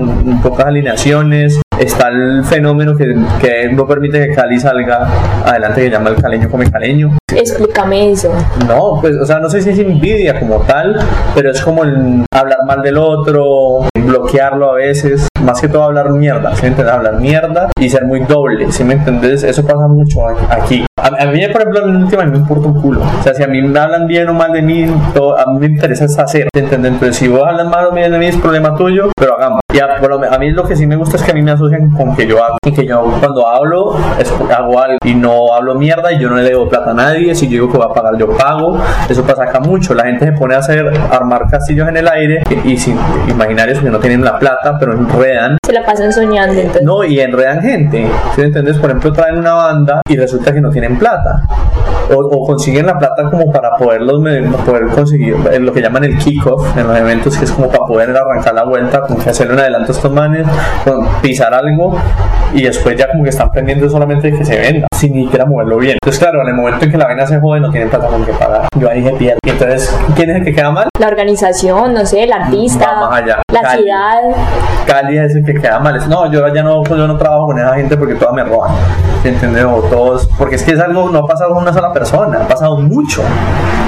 [0.43, 5.09] pocas alineaciones, está el fenómeno que, que, no permite que Cali salga
[5.45, 7.17] adelante que llama el caleño come caleño.
[7.35, 8.33] Explícame eso.
[8.69, 10.99] No, pues, o sea, no sé si es envidia como tal,
[11.35, 16.11] pero es como el hablar mal del otro, bloquearlo a veces, más que todo hablar
[16.11, 16.95] mierda, ¿sí me entiendes?
[16.95, 19.43] Hablar mierda y ser muy doble, ¿sí me entiendes?
[19.43, 20.85] Eso pasa mucho aquí.
[20.97, 23.01] A, mí, por ejemplo, en última me importa un culo.
[23.01, 25.59] O sea, si a mí me hablan bien o mal de mí, todo, a mí
[25.59, 26.93] me interesa es hacer, ¿entiendes?
[26.93, 29.62] Entonces, si vos hablas mal o bien de mí, es problema tuyo, pero hagamos.
[29.73, 29.97] Y a,
[30.31, 32.27] a mí lo que sí me gusta es que a mí me asocian con que
[32.27, 36.19] yo hago, y que yo cuando hablo, es, hago algo y no hablo mierda y
[36.19, 38.29] yo no le debo plata a nadie, si yo digo que voy a pagar, yo
[38.37, 38.79] pago.
[39.09, 39.95] Eso pasa acá mucho.
[39.95, 42.99] La gente se pone a hacer, armar castillos en el aire y, sin
[43.29, 45.59] imaginarios que no tienen la plata, pero enredan.
[45.65, 46.83] Se la pasan soñando entonces.
[46.83, 48.07] No, y enredan gente.
[48.35, 48.79] ¿Sí entiendes?
[48.79, 51.43] Por ejemplo, traen una banda y resulta que no tienen plata.
[52.15, 54.23] O, consiguen la plata como para poderlos
[54.67, 58.11] poder conseguir lo que llaman el kickoff en los eventos, que es como para poder
[58.11, 60.47] arrancar la vuelta, como que hacer un adelanto a estos manes,
[61.21, 61.99] pisar algo
[62.55, 65.45] y después ya como que están pendientes solamente de que se venda sin ni siquiera
[65.47, 65.97] moverlo bien.
[66.01, 68.25] Entonces, claro, en el momento en que la vaina se jode, no tienen plata con
[68.25, 68.69] que pagar.
[68.79, 69.39] Yo ahí dije pierde.
[69.45, 70.89] Y entonces, ¿quién es el que queda mal?
[70.99, 73.43] La organización, no sé, el artista, más allá.
[73.53, 73.83] la Cali.
[73.83, 74.21] ciudad.
[74.87, 75.97] Cali es el que queda mal.
[75.97, 78.71] Es, no, yo ya no, yo no trabajo con esa gente porque todas me roban.
[79.23, 79.65] ¿Sí entiendes?
[79.65, 82.49] O todos, porque es que es algo, no ha pasado con una sola persona, ha
[82.49, 83.23] pasado mucho.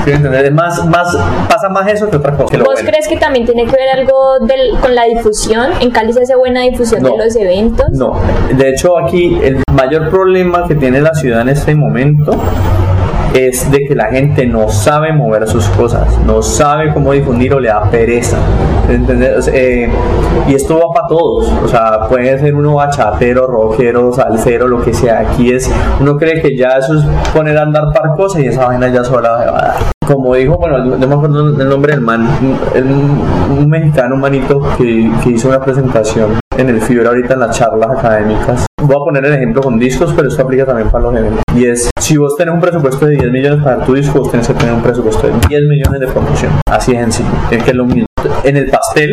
[0.04, 0.44] ¿Sí entiendes?
[0.44, 1.16] Es más, más,
[1.48, 2.50] pasa más eso que otra cosa.
[2.50, 2.88] que ¿Vos bueno.
[2.90, 5.70] crees que también tiene que ver algo del- con la difusión?
[5.80, 7.10] ¿En Cali se hace buena difusión No.
[7.10, 7.86] de los eventos?
[7.92, 8.12] No,
[8.56, 12.34] de hecho aquí el mayor problema que tiene la ciudad en este momento
[13.34, 17.60] es de que la gente no sabe mover sus cosas, no sabe cómo difundir o
[17.60, 18.38] le da pereza.
[18.88, 19.50] ¿entendés?
[19.52, 19.88] Eh,
[20.48, 24.94] y esto va para todos, o sea, puede ser uno bachatero, rockero, salsero, lo que
[24.94, 25.20] sea.
[25.20, 28.66] Aquí es, uno cree que ya eso es poner a andar par cosas y esa
[28.66, 29.93] vaina ya sola se va a dar.
[30.06, 34.60] Como dijo, bueno, no me acuerdo el nombre del man, un, un mexicano, un manito
[34.76, 38.66] que, que hizo una presentación en el FIBRA ahorita en las charlas académicas.
[38.82, 41.42] Voy a poner el ejemplo con discos, pero esto aplica también para los eventos.
[41.56, 44.46] Y es, si vos tenés un presupuesto de 10 millones para tu disco, vos tenés
[44.46, 46.52] que tener un presupuesto de 10 millones de promoción.
[46.70, 47.30] Así es sencillo.
[47.50, 48.06] Es que es lo mismo.
[48.42, 49.10] En el pastel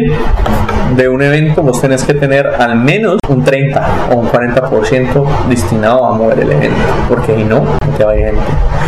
[0.95, 6.05] de un evento, vos tenés que tener al menos un 30 o un 40% destinado
[6.05, 6.77] a mover el evento.
[7.07, 8.41] Porque si no, no te va a ir gente.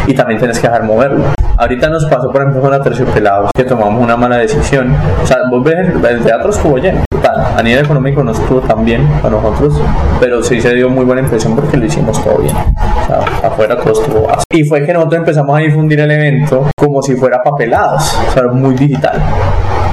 [0.08, 1.24] Y también tenés que dejar moverlo.
[1.58, 4.94] Ahorita nos pasó, por ejemplo, con la Terciopelados, que tomamos una mala decisión.
[5.22, 7.04] O sea, vos ves, el, el teatro estuvo lleno.
[7.34, 9.80] A nivel económico no estuvo tan bien para nosotros,
[10.20, 12.56] pero sí se dio muy buena impresión porque lo hicimos todo bien.
[12.56, 13.20] O sea,
[13.50, 14.44] afuera todo estuvo así.
[14.52, 18.44] Y fue que nosotros empezamos a difundir el evento como si fuera papelados, o sea,
[18.52, 19.22] muy digital.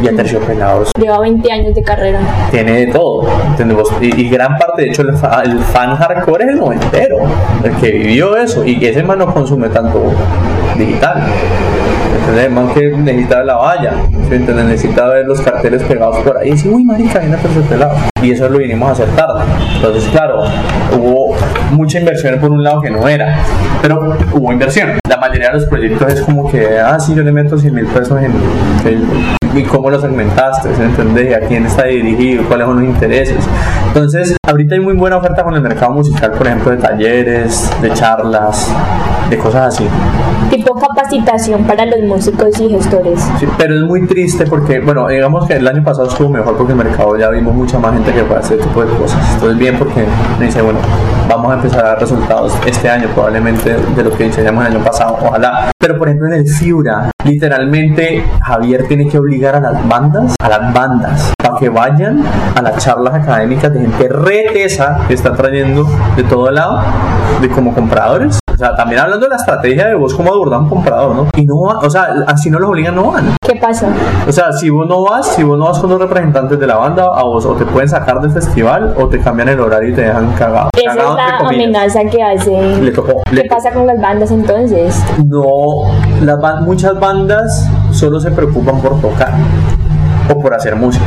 [0.03, 2.19] Y a Terciopelados Lleva 20 años de carrera.
[2.51, 3.87] tiene de todo, ¿entendés?
[4.01, 7.17] Y, y gran parte, de hecho, el, fa- el fan hardcore es el noventero,
[7.63, 10.01] el que vivió eso, y ese man no consume tanto
[10.79, 11.23] digital.
[12.19, 12.45] ¿Entendés?
[12.47, 13.93] El man que necesita la valla,
[14.29, 14.35] ¿sí?
[14.35, 14.65] ¿entendés?
[14.67, 18.10] necesita ver los carteles pegados por ahí y dice, uy, marica, viene a lado.
[18.23, 19.45] Y eso lo vinimos a hacer tarde.
[19.77, 20.45] Entonces, claro,
[20.97, 21.37] hubo
[21.73, 23.39] mucha inversión por un lado que no era,
[23.81, 24.99] pero hubo inversión.
[25.09, 27.87] La mayoría de los proyectos es como que, ah, sí, yo le meto 100 mil
[27.87, 28.33] pesos en
[29.55, 30.69] y cómo lo segmentaste.
[30.81, 31.37] ¿entendés?
[31.37, 32.45] ¿A quién está dirigido?
[32.45, 33.45] ¿Cuáles son los intereses?
[33.89, 37.93] Entonces, ahorita hay muy buena oferta con el mercado musical, por ejemplo, de talleres, de
[37.93, 38.73] charlas,
[39.29, 39.87] de cosas así.
[40.51, 43.21] Tipo capacitación para los músicos y gestores.
[43.39, 46.73] Sí, pero es muy triste porque, bueno, digamos que el año pasado estuvo mejor porque
[46.73, 49.35] el mercado ya vimos mucha más gente que puede hacer este tipo de cosas.
[49.35, 50.05] Entonces, bien porque
[50.39, 50.79] me dice, bueno,
[51.29, 54.85] vamos a empezar a dar resultados este año, probablemente de lo que diseñamos el año
[54.85, 55.71] pasado, ojalá.
[55.79, 60.49] Pero, por ejemplo, en el Fiura, literalmente Javier tiene que obligar a las bandas, a
[60.49, 65.89] las bandas, para que vayan a las charlas académicas de gente retesa que está trayendo
[66.17, 66.83] de todo lado,
[67.41, 68.40] de como compradores.
[68.61, 71.29] O sea, también hablando de la estrategia de vos como abordar un comprador, ¿no?
[71.35, 73.35] Y no o sea, así no los obligan, no van.
[73.43, 73.89] ¿Qué pasa?
[74.29, 76.77] O sea, si vos no vas, si vos no vas con los representantes de la
[76.77, 79.95] banda, a vos o te pueden sacar del festival o te cambian el horario y
[79.95, 80.69] te dejan cagado.
[80.77, 82.91] Esa es Cagado, la amenaza que Le hace.
[82.95, 83.23] tocó.
[83.31, 85.03] ¿Qué le pasa con las bandas entonces?
[85.25, 85.45] No,
[86.21, 89.33] las ban- muchas bandas solo se preocupan por tocar
[90.31, 91.07] o por hacer música.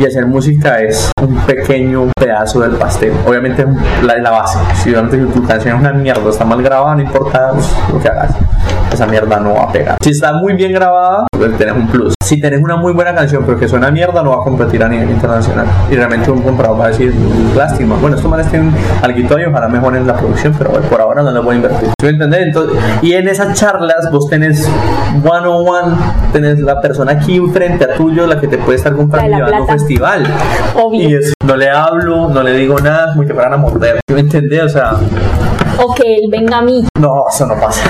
[0.00, 3.12] Y hacer música es un pequeño pedazo del pastel.
[3.26, 4.58] Obviamente es la, la base.
[4.82, 8.08] Si obviamente tu canción es una mierda, está mal grabada, no importa pues, lo que
[8.08, 8.34] hagas.
[8.90, 9.98] Esa mierda no va a pegar.
[10.02, 12.14] Si está muy bien grabada, pues tenés un plus.
[12.24, 14.88] Si tenés una muy buena canción, pero que suena mierda, no va a competir a
[14.88, 15.66] nivel internacional.
[15.90, 17.14] Y realmente un comprador va a decir,
[17.56, 17.96] lástima.
[17.96, 18.72] Bueno, estos manes tienen
[19.02, 21.88] algo y ojalá mejoren la producción, pero bueno, por ahora no les voy a invertir.
[21.88, 22.46] ¿Sí me entendés?
[22.46, 24.68] Entonces, y en esas charlas vos tenés
[25.24, 25.96] one on one,
[26.32, 29.76] tenés la persona aquí frente a tuyo, la que te puede estar comprando llevando a.
[29.94, 30.26] festival.
[30.76, 31.08] Obvio.
[31.08, 34.00] Y es, no le hablo, no le digo nada, como que fueran a morder.
[34.06, 34.62] ¿Sí me entendés?
[34.64, 34.92] O sea,
[35.82, 36.84] O que él venga a mí.
[36.98, 37.82] no, eso no pasa.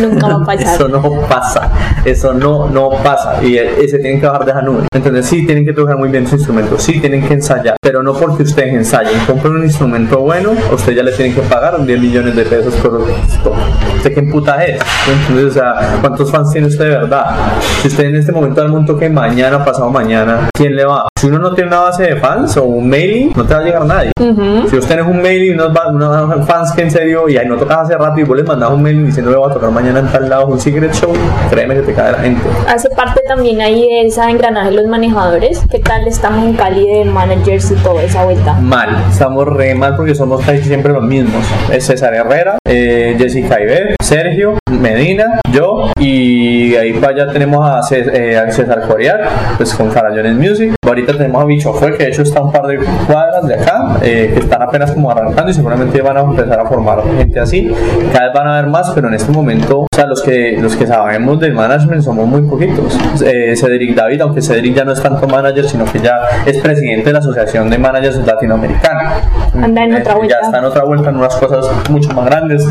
[0.00, 0.74] Nunca va a pasar.
[0.74, 1.70] Eso no pasa,
[2.04, 3.42] eso no, no pasa.
[3.42, 4.82] Y eh, se tienen que bajar de esa nube.
[4.92, 8.12] Entonces, sí, tienen que tocar muy bien su instrumento, sí, tienen que ensayar, pero no
[8.12, 9.18] porque ustedes ensayen.
[9.26, 12.74] Compren un instrumento bueno, a usted ya le tienen que pagar 10 millones de pesos
[12.74, 13.52] por esto.
[13.96, 14.80] ¿Usted qué puta es?
[15.08, 17.34] Entonces, o sea, ¿cuántos fans tiene usted de verdad?
[17.82, 21.08] Si usted en este momento da un toque mañana, pasado mañana, ¿quién le va?
[21.18, 23.62] Si uno no tiene una base de fans o un mailing, no te va a
[23.64, 24.12] llegar nadie.
[24.18, 27.56] Si vos tenés un mail y unos, unos fans que en serio y ahí no
[27.56, 30.00] tocas hace rato y vos les mandás un mail diciendo le voy a tocar mañana
[30.00, 31.12] en tal lado un secret show,
[31.50, 32.42] créeme que te cae la gente.
[32.68, 35.64] Hace parte también ahí de esa engranaje los manejadores.
[35.70, 38.54] ¿Qué tal estamos en Cali de managers y toda esa vuelta?
[38.54, 41.44] Mal, estamos re mal porque somos casi siempre los mismos.
[41.72, 47.80] Es César Herrera, eh, Jessica Iber, Sergio Medina, yo, y ahí para allá tenemos a,
[47.94, 50.74] eh, César Coriac, pues con Farallones Music.
[50.86, 53.96] Ahorita tenemos a Bicho Fue, que de hecho está un par de cuadras de acá,
[54.02, 57.70] eh, que están apenas como arrancando y seguramente van a empezar a formar gente así.
[58.12, 60.76] Cada vez van a haber más, pero en este momento, o sea, los que, los
[60.76, 62.98] que sabemos del management somos muy poquitos.
[63.24, 67.04] Eh, Cedric David, aunque Cedric ya no es tanto manager, sino que ya es presidente
[67.04, 69.14] de la Asociación de Managers Latinoamericanos.
[69.54, 70.36] Anda en otra vuelta.
[70.40, 72.66] Ya está en otra vuelta en unas cosas mucho más grandes,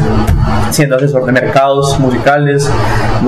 [0.72, 2.70] siendo asesor de mercados musicales.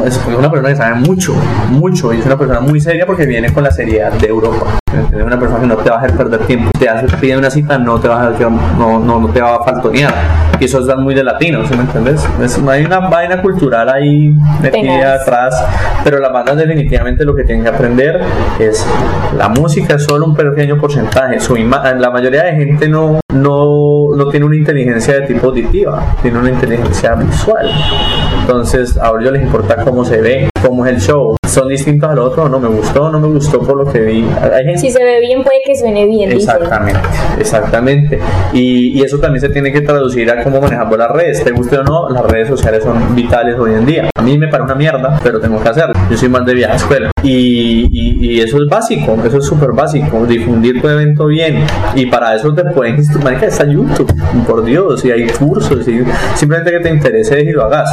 [0.06, 1.34] Es una persona que sabe mucho,
[1.70, 4.79] mucho, y es una persona muy seria porque viene con la seriedad de Europa.
[5.16, 6.72] Es una persona que no te va a hacer perder tiempo.
[6.78, 8.32] Te hace pide una cita, no te va a,
[8.78, 10.14] no, no, no te va a faltonear.
[10.60, 12.28] Y eso es muy de latino, ¿sí me entiendes?
[12.42, 15.64] Es, hay una vaina cultural ahí metida atrás,
[16.04, 18.22] pero las bandas definitivamente lo que tienen que aprender
[18.60, 18.86] es
[19.38, 21.40] la música es solo un pequeño porcentaje.
[21.40, 26.40] Su la mayoría de gente no, no, no tiene una inteligencia de tipo auditiva, tiene
[26.40, 27.70] una inteligencia visual.
[28.42, 31.39] Entonces, a ellos les importa cómo se ve, cómo es el show.
[31.50, 34.26] Son distintos al otro, no me gustó, no me gustó por lo que vi.
[34.78, 36.32] Si se ve bien, puede que suene bien.
[36.32, 37.00] Exactamente,
[37.40, 38.20] exactamente.
[38.54, 41.44] Y, y, eso también se tiene que traducir a cómo manejamos las redes.
[41.44, 44.10] Te guste o no, las redes sociales son vitales hoy en día.
[44.16, 45.94] A mí me parece una mierda, pero tengo que hacerlo.
[46.10, 47.12] Yo soy más de viaje a escuela.
[47.24, 50.26] Y, y, y eso es básico, eso es súper básico.
[50.26, 51.66] Difundir tu evento bien.
[51.96, 52.96] Y para eso te pueden
[53.40, 54.12] que está YouTube,
[54.46, 56.04] por Dios, y hay cursos, y
[56.36, 57.90] simplemente que te interese y lo hagas.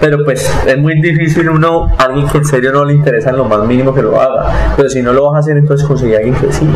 [0.00, 3.44] Pero pues es muy difícil uno, alguien que en serio no le interesa en lo
[3.44, 4.74] más mínimo que lo haga.
[4.76, 6.66] Pero si no lo vas a hacer, entonces conseguir a alguien que sí,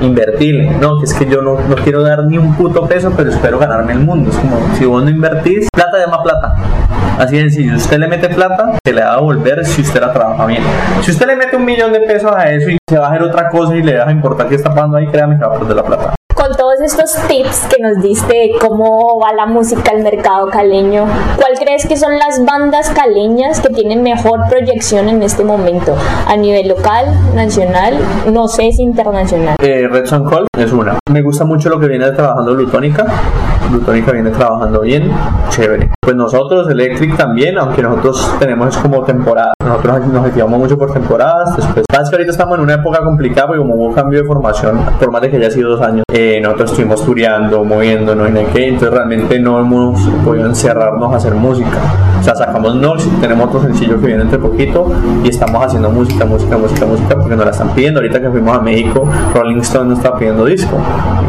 [0.00, 0.70] invertirle.
[0.80, 3.58] No, que es que yo no, no quiero dar ni un puto peso, pero espero
[3.58, 4.30] ganarme el mundo.
[4.30, 6.54] Es como si vos no invertís, plata llama plata.
[7.18, 10.12] Así sencillo, si usted le mete plata, se le va a volver si usted la
[10.12, 10.62] trabaja bien.
[11.02, 13.22] Si usted le mete un millón de pesos a eso y se va a hacer
[13.22, 15.76] otra cosa y le deja importar qué está pasando ahí, créame que va a perder
[15.76, 16.14] la plata
[16.80, 21.04] todos estos tips que nos diste cómo va la música al mercado caleño,
[21.36, 25.94] ¿cuál crees que son las bandas caleñas que tienen mejor proyección en este momento?
[26.26, 27.04] A nivel local,
[27.34, 27.98] nacional,
[28.32, 29.56] no sé si internacional.
[29.60, 30.98] Eh, Red Sun Call es una.
[31.10, 33.04] Me gusta mucho lo que viene trabajando Lutónica.
[33.70, 35.12] Lutónica viene trabajando bien,
[35.50, 35.90] chévere.
[36.00, 41.56] Pues nosotros, Electric también, aunque nosotros tenemos como temporada, nosotros nos activamos mucho por temporadas.
[41.56, 44.26] Después, sabes que ahorita estamos en una época complicada porque como hubo un cambio de
[44.26, 48.46] formación, por más de que haya sido dos años, eh, nosotros estuvimos tureando, moviéndonos en
[48.48, 51.78] qué, entonces realmente no hemos podido encerrarnos a hacer música.
[52.18, 54.92] O sea, sacamos Nox, tenemos otro sencillo que viene entre poquito
[55.24, 58.00] y estamos haciendo música, música, música, música porque nos la están pidiendo.
[58.00, 60.78] Ahorita que fuimos a México, Rolling Stone nos está pidiendo disco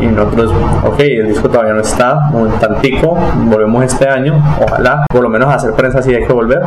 [0.01, 0.51] y nosotros,
[0.85, 5.49] ok, el disco todavía no está, un tantico, volvemos este año, ojalá, por lo menos
[5.49, 6.61] a hacer prensa si hay que volver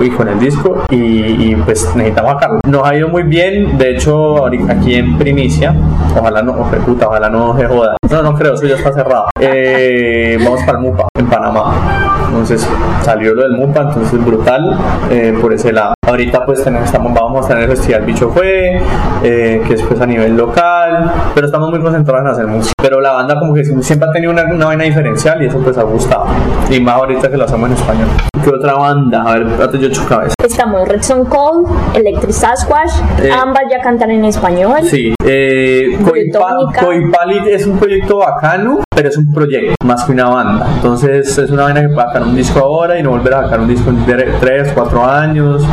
[0.00, 2.60] y con el disco y, pues necesitamos sacarlo.
[2.68, 5.74] Nos ha ido muy bien, de hecho, aquí en primicia,
[6.16, 6.54] ojalá no,
[6.84, 7.96] puta, ojalá no se joda.
[8.10, 9.26] No, no creo, eso ya está cerrado.
[9.40, 12.26] Eh, vamos para el MUPA, en Panamá.
[12.28, 12.66] Entonces
[13.02, 14.78] salió lo del MUPA, entonces brutal
[15.10, 15.95] eh, por ese lado.
[16.06, 18.80] Ahorita pues tenemos, estamos, vamos a tener el Festival Bicho Fue,
[19.24, 22.74] eh, que es pues a nivel local, pero estamos muy concentrados en hacer música.
[22.80, 25.76] Pero la banda como que siempre ha tenido una, una vaina diferencial y eso pues
[25.76, 26.26] ha gustado.
[26.70, 28.08] Y más ahorita que lo hacemos en español.
[28.46, 29.22] ¿Qué otra banda?
[29.22, 30.34] A ver, espérate yo chuca vez.
[30.44, 34.82] Estamos Red Son Cold, Electric Sasquatch, eh, ambas ya cantan en español.
[34.84, 40.68] Sí, eh, Coipali es un proyecto bacano, pero es un proyecto más que una banda.
[40.76, 43.58] Entonces es una vaina que puede sacar un disco ahora y no volver a sacar
[43.58, 45.64] un disco en 3, 4 años.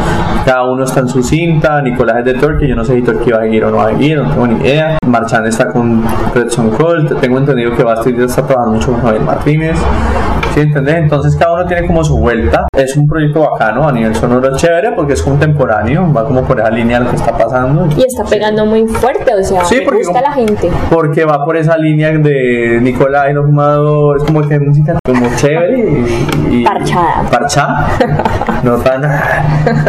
[0.45, 1.81] Cada uno está en su cinta.
[1.81, 3.87] Nicolás es de Turkey, yo no sé si Turkey va a ir o no va
[3.87, 4.97] a ir, no tengo ni idea.
[5.07, 6.03] Marchand está con
[6.33, 7.19] Red Son Cold.
[7.19, 9.77] Tengo entendido que Bastille está trabajando mucho con Javier Martínez.
[10.53, 10.97] ¿Sí entendés?
[10.97, 12.67] Entonces cada uno tiene como su vuelta.
[12.77, 16.69] Es un proyecto bacano a nivel sonoro chévere porque es contemporáneo, va como por esa
[16.69, 17.87] línea lo que está pasando.
[17.97, 20.69] Y está pegando muy fuerte, o sea, sí, me gusta la gente.
[20.91, 26.03] Porque va por esa línea de Nicolás no fumado, es como que música como chévere
[26.51, 27.23] y, parchada.
[27.31, 27.87] Parchada.
[28.63, 29.03] no tan.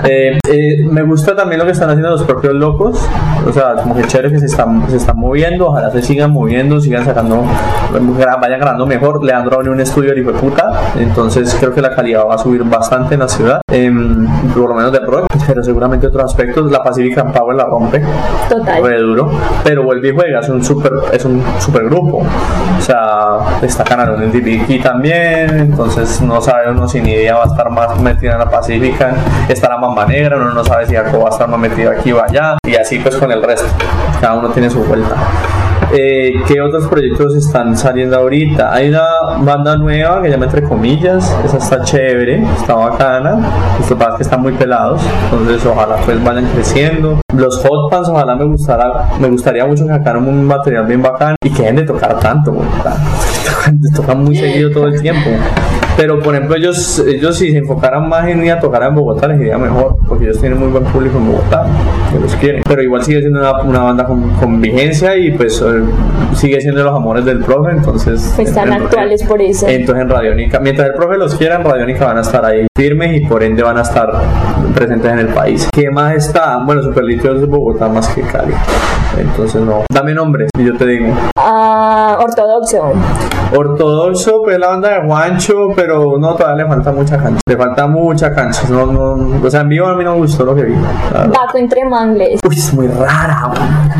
[0.04, 3.06] Eh, eh, me gusta también lo que están haciendo los propios locos,
[3.46, 6.80] o sea, como que chévere que se están, se están moviendo, ojalá se sigan moviendo,
[6.80, 7.44] sigan sacando,
[8.40, 9.22] vayan ganando mejor.
[9.22, 10.32] Leandro abrió un estudio y fue
[10.98, 14.74] entonces creo que la calidad va a subir bastante en la ciudad, em, por lo
[14.74, 18.02] menos de rock, pero seguramente otros aspectos, la Pacific Power la rompe,
[18.48, 19.30] total, re duro,
[19.62, 22.18] pero vuelve y juega, es un super, es un super grupo,
[22.78, 27.44] o sea, está ganando en DBK también, entonces no sabe uno si ni idea va
[27.44, 29.14] a estar más metida en la Pacífica,
[29.48, 32.12] está la Mamba Negra, uno no sabe si Jacob va a estar más metido aquí
[32.12, 33.66] o allá, y así pues con el resto,
[34.20, 35.16] cada uno tiene su vuelta.
[35.92, 38.72] Eh, ¿Qué otros proyectos están saliendo ahorita?
[38.72, 39.04] Hay una
[39.40, 43.38] banda nueva que llama Entre Comillas, esa está chévere, está bacana.
[43.78, 47.20] Los que que están muy pelados, entonces ojalá pues vayan creciendo.
[47.34, 51.36] Los Hot Pants, ojalá me gustara, me gustaría mucho que sacaran un material bien bacán
[51.44, 52.52] y que dejen de tocar tanto,
[53.96, 55.30] tocan muy seguido todo el tiempo.
[55.96, 59.28] Pero por ejemplo, ellos, ellos si se enfocaran más en ir a tocar en Bogotá,
[59.28, 61.66] les iría mejor, porque ellos tienen muy buen público en Bogotá,
[62.12, 62.62] que los quieren.
[62.66, 65.62] Pero igual sigue siendo una, una banda con, con, vigencia y pues
[66.34, 68.32] sigue siendo los amores del profe, entonces.
[68.34, 69.68] Pues están en, actuales por eso.
[69.68, 73.20] Entonces en Radiónica, mientras el profe los quiera, en Radiónica van a estar ahí firmes
[73.20, 74.10] y por ende van a estar
[74.74, 75.68] presentes en el país.
[75.72, 76.58] ¿Qué más está?
[76.64, 78.54] Bueno, Superlitio es de Bogotá más que Cali.
[79.18, 79.84] Entonces no.
[79.92, 81.14] Dame nombres y yo te digo.
[81.36, 82.92] Ah, ortodoxo.
[83.56, 87.40] Ortodoxo, pues la banda de Juancho, pero no, todavía le falta mucha cancha.
[87.46, 88.62] Le falta mucha cancha.
[88.68, 90.74] No, no, o sea, en vivo a mí no me gustó lo que vi.
[90.74, 92.40] Baco entre mangles.
[92.46, 93.50] Uy, es muy rara.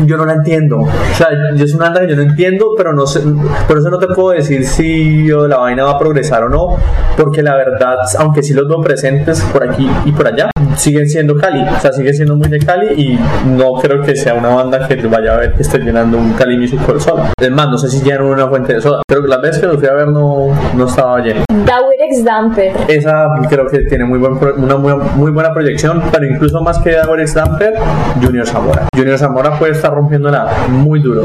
[0.05, 0.79] Yo no la entiendo.
[0.79, 3.21] O sea, yo es una banda que yo no entiendo, pero no sé.
[3.67, 6.77] Por eso no te puedo decir si la vaina va a progresar o no.
[7.15, 11.35] Porque la verdad, aunque sí los veo presentes por aquí y por allá, siguen siendo
[11.35, 11.61] Cali.
[11.61, 14.95] O sea, sigue siendo muy de Cali y no creo que sea una banda que
[15.07, 17.31] vaya a ver que esté llenando un Cali Music por soda.
[17.39, 19.01] Es más, no sé si llenan una fuente de soda.
[19.07, 21.43] Creo que las veces que lo fui a ver no, no estaba lleno.
[21.65, 22.73] Dauer X Damper.
[22.87, 26.91] Esa creo que tiene muy buen, una muy, muy, buena proyección, pero incluso más que
[26.91, 27.75] Dauer X Damper,
[28.21, 28.87] Junior Zamora.
[28.95, 31.23] Junior Zamora puede estar rompiéndola muy duro.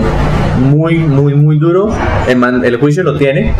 [0.58, 1.90] Muy, muy, muy duro.
[2.28, 3.54] El, man, el juicio lo tiene.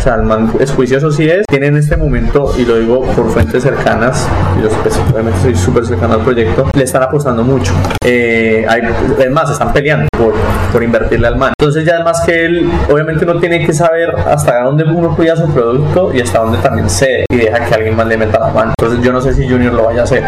[0.00, 1.44] O sea, el man es juicioso sí es.
[1.46, 4.26] Tiene en este momento, y lo digo por fuentes cercanas,
[4.58, 7.74] y yo pues, obviamente soy súper cercano al proyecto, le están apostando mucho.
[8.02, 8.80] Eh, hay,
[9.18, 10.32] además, están peleando por,
[10.72, 11.52] por invertirle al man.
[11.58, 15.46] Entonces ya además que él, obviamente uno tiene que saber hasta dónde uno cuida su
[15.52, 18.72] producto y hasta dónde también cede y deja que alguien más le meta la mano.
[18.80, 20.24] Entonces yo no sé si Junior lo vaya a hacer.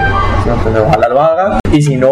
[0.46, 2.10] Entonces, ojalá lo haga y si no,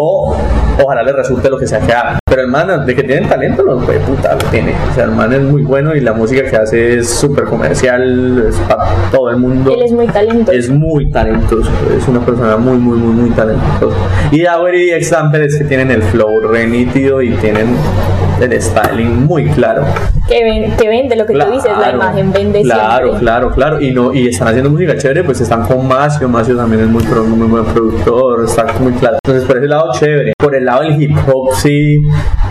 [0.83, 2.20] ojalá le resulte lo que sea que haga.
[2.31, 4.73] Pero el man, de que tiene talento, lo de puta lo tiene.
[4.89, 8.45] O sea, el man es muy bueno y la música que hace es súper comercial,
[8.47, 9.73] es para todo el mundo.
[9.75, 10.57] Él es muy talentoso.
[10.57, 13.97] Es muy talentoso, es una persona muy, muy, muy, muy talentosa.
[14.31, 17.75] Y Dauer y Examper es que tienen el flow re nítido y tienen
[18.41, 19.83] el styling muy claro.
[20.27, 23.19] Que, ven, que vende lo que claro, tú dices, la imagen vende Claro, siempre.
[23.21, 23.81] claro, claro.
[23.81, 26.27] Y no y están haciendo música chévere, pues están con Macio.
[26.29, 29.17] Macio también es muy, muy buen productor, está muy claro.
[29.23, 30.33] Entonces, por ese lado, chévere.
[30.37, 32.01] Por el lado del hip hop, sí,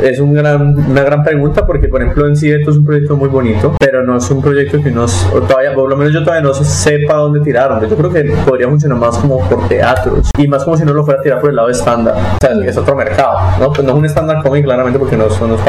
[0.03, 3.16] es un gran, una gran pregunta porque, por ejemplo, en sí esto es un proyecto
[3.16, 6.43] muy bonito, pero no es un proyecto que nos, todavía, por lo menos yo todavía
[6.43, 7.86] no sepa dónde tirarlo.
[7.88, 11.05] Yo creo que podría funcionar más como por teatros y más como si no lo
[11.05, 12.14] fuera a tirar por el lado estándar.
[12.14, 13.72] O sea, es otro mercado, ¿no?
[13.72, 15.61] Pues no es un estándar cómic, claramente, porque no son los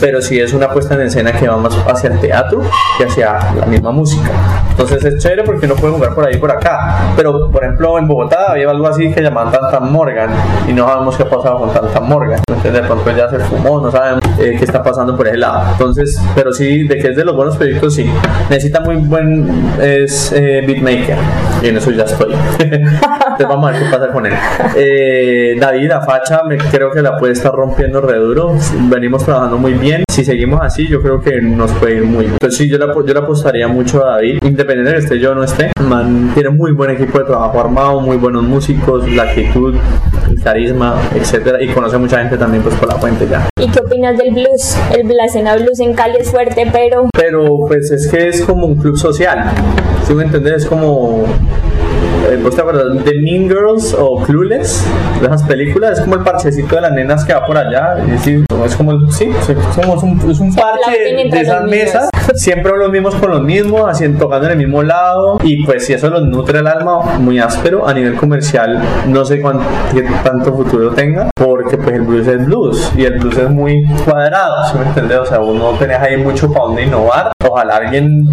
[0.00, 2.60] pero sí es una puesta en escena que va más hacia el teatro
[2.96, 4.30] que hacia la misma música.
[4.70, 7.12] Entonces es chévere porque no puede jugar por ahí y por acá.
[7.16, 10.30] Pero, por ejemplo, en Bogotá había algo así que llamaban Tantan Morgan
[10.68, 12.40] y no sabemos qué ha pasado con Tantan Morgan.
[12.48, 15.72] Entonces, de pronto ya se fumó, no sabemos eh, qué está pasando por ese lado.
[15.72, 18.10] Entonces, pero sí, de que es de los buenos proyectos, sí.
[18.50, 21.16] Necesita muy buen es, eh, beatmaker
[21.62, 22.34] y en eso ya estoy.
[22.58, 24.34] Entonces, vamos a ver qué pasa con él.
[24.76, 28.56] Eh, David, la facha, me creo que la puede estar rompiendo re duro.
[28.98, 30.02] Venimos trabajando muy bien.
[30.10, 32.32] Si seguimos así, yo creo que nos puede ir muy bien.
[32.32, 35.30] Entonces, sí, yo le, yo le apostaría mucho a David, independiente de que esté yo
[35.30, 35.70] o no esté.
[35.80, 39.76] Man, tiene muy buen equipo de trabajo armado, muy buenos músicos, la actitud,
[40.28, 43.48] el carisma, etcétera, y conoce mucha gente también pues por la fuente ya.
[43.60, 44.76] ¿Y qué opinas del blues?
[44.98, 47.08] El, la escena blues en Cali es fuerte, pero...
[47.16, 49.52] Pero pues es que es como un club social,
[50.08, 51.24] si me entiendes, es como
[52.36, 54.84] ¿Vos te acuerdas de Mean Girls o Clueless?
[55.20, 57.96] De esas películas, es como el parchecito de las nenas que va por allá.
[58.14, 62.10] Es, es como el, sí, es, como un, es un parche de, de esas mesas.
[62.34, 65.38] Siempre los mismos con los mismos, haciendo, tocando en el mismo lado.
[65.42, 67.88] Y pues si eso los nutre el alma, muy áspero.
[67.88, 69.64] A nivel comercial, no sé cuánto,
[69.94, 72.92] qué tanto futuro tenga, porque pues el blues es blues.
[72.96, 75.18] Y el blues es muy cuadrado, ¿sí me entiendes?
[75.18, 77.32] O sea, uno tenés ahí mucho para donde innovar.
[77.48, 78.24] Ojalá alguien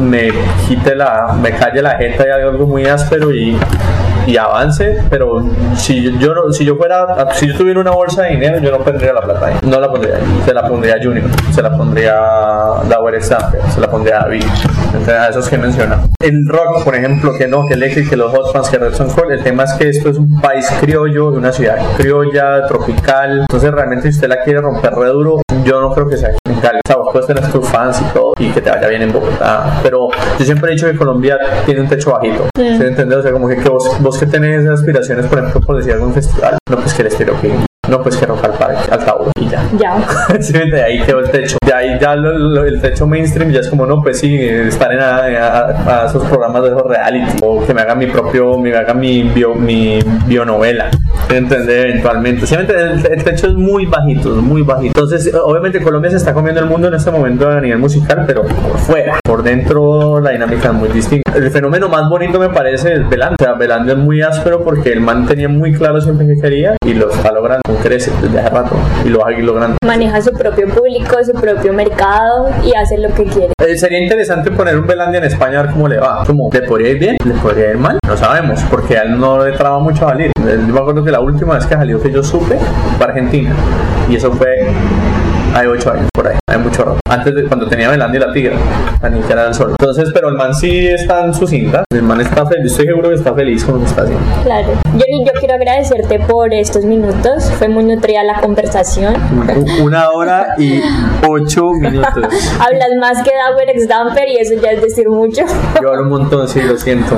[0.00, 0.30] me
[0.68, 3.56] quite la, me calle la jeta y haga algo muy áspero y,
[4.26, 5.42] y avance, pero
[5.74, 8.78] si yo no, si yo fuera, si yo tuviera una bolsa de dinero, yo no
[8.78, 9.54] pondría la plata ahí.
[9.62, 10.22] No la pondría ahí.
[10.44, 14.22] Se la pondría a Junior, se la pondría a Dauer Stamper, se la pondría a
[14.24, 14.44] David.
[14.94, 16.02] Entre a esos que menciona.
[16.20, 19.10] El rock, por ejemplo, que no, que Electric, que los Hot Fans, que Red Son
[19.10, 23.40] Cold, el tema es que esto es un país criollo, una ciudad criolla, tropical.
[23.40, 26.60] Entonces, realmente, si usted la quiere romper re duro, yo no creo que sea en
[26.60, 26.78] Cali.
[26.78, 29.12] O sea, vos puedes tener tus fans y todo, y que te vaya bien en
[29.12, 29.80] Bogotá.
[29.82, 30.08] Pero
[30.38, 32.48] yo siempre he dicho que Colombia tiene un techo bajito.
[32.56, 33.18] ¿Sí me entiendes?
[33.18, 36.12] O sea, como que, que vos, vos que tenés aspiraciones, por ejemplo, por decir algún
[36.12, 39.68] festival, no pues que estéreo King, no pues que rompa el parque, altavoz y ya.
[39.76, 40.06] Ya.
[40.40, 41.56] sí, de ahí quedó el techo.
[41.66, 44.92] De ahí ya lo, lo, el techo mainstream ya es como, no, pues sí, estar
[44.92, 48.56] en a, a, a esos programas de esos reality o que me haga mi propio,
[48.58, 50.90] me haga mi, bio, mi bionovela.
[51.28, 51.90] ¿Entender?
[51.90, 52.46] Eventualmente.
[52.46, 55.00] Sí, el, el, techo es muy bajito, muy bajito.
[55.00, 58.42] Entonces, obviamente Colombia se está comiendo el mundo en este momento a nivel musical, pero
[58.42, 59.18] por fuera.
[59.24, 61.32] Por dentro la dinámica es muy distinta.
[61.34, 63.36] El fenómeno más bonito me parece es Belando.
[63.40, 66.76] O sea, Belando es muy áspero porque el man tenía muy claro siempre que quería
[66.84, 69.76] y lo está logrando con crece desde hace rato y lo va a ir logrando.
[69.84, 73.52] Maneja su propio público, su propio mercado y hace lo que quiere.
[73.62, 76.24] Eh, sería interesante poner un Belandia en España a ver cómo le va.
[76.26, 77.16] Como, ¿le podría ir bien?
[77.24, 77.98] ¿Le podría ir mal?
[78.06, 80.32] No sabemos, porque a él no le traba mucho a salir.
[80.36, 82.58] Yo me acuerdo que la última vez que salió que yo supe
[82.96, 83.54] fue Argentina.
[84.08, 84.66] Y eso fue
[85.54, 87.00] hay ocho años por ahí, hay mucho rato.
[87.08, 88.56] Antes de cuando tenía Belandia y la Tigra,
[89.02, 89.70] la niña era el sol.
[89.70, 91.84] Entonces, pero el man sí está en su cinta.
[91.92, 94.24] El man está feliz, estoy seguro que está feliz con lo que está haciendo.
[94.44, 94.68] Claro.
[94.84, 97.50] Johnny, yo quiero agradecerte por estos minutos.
[97.58, 99.14] Fue muy nutrida la conversación.
[99.82, 100.80] Una hora y
[101.26, 102.14] ocho minutos.
[102.60, 105.42] Hablas más que Dauer ex Damper y eso ya es decir mucho.
[105.82, 107.16] Yo hablo un montón, sí, lo siento.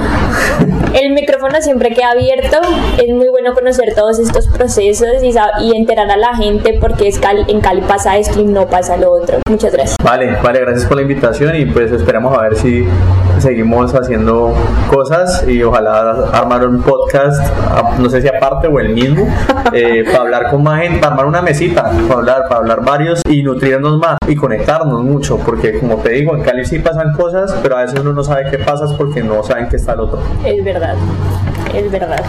[0.95, 2.59] El micrófono siempre queda abierto.
[2.99, 7.19] Es muy bueno conocer todos estos procesos y, y enterar a la gente porque es
[7.19, 9.22] Cali- en Cali pasa esto y no pasa lo otro.
[9.49, 9.97] Muchas gracias.
[10.03, 12.87] Vale, vale, gracias por la invitación y pues esperamos a ver si
[13.39, 14.55] seguimos haciendo
[14.89, 17.43] cosas y ojalá armar un podcast,
[17.99, 19.27] no sé si aparte o el mismo,
[19.73, 23.21] eh, para hablar con más gente, para armar una mesita, para hablar, para hablar varios
[23.29, 27.55] y nutrirnos más y conectarnos mucho, porque como te digo, en Cali sí pasan cosas,
[27.63, 30.21] pero a veces uno no sabe qué pasa porque no saben que está el otro.
[30.45, 30.97] Es verdad.
[31.75, 32.23] Es verdad.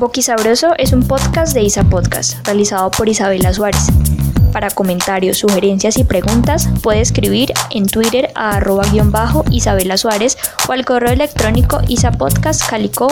[0.00, 3.88] Boquisabroso es un podcast de Isa Podcast, realizado por Isabela Suárez.
[4.50, 10.38] Para comentarios, sugerencias y preguntas, puede escribir en Twitter a arroba guion bajo Isabela Suárez
[10.66, 13.08] o al correo electrónico isapodcastcalico.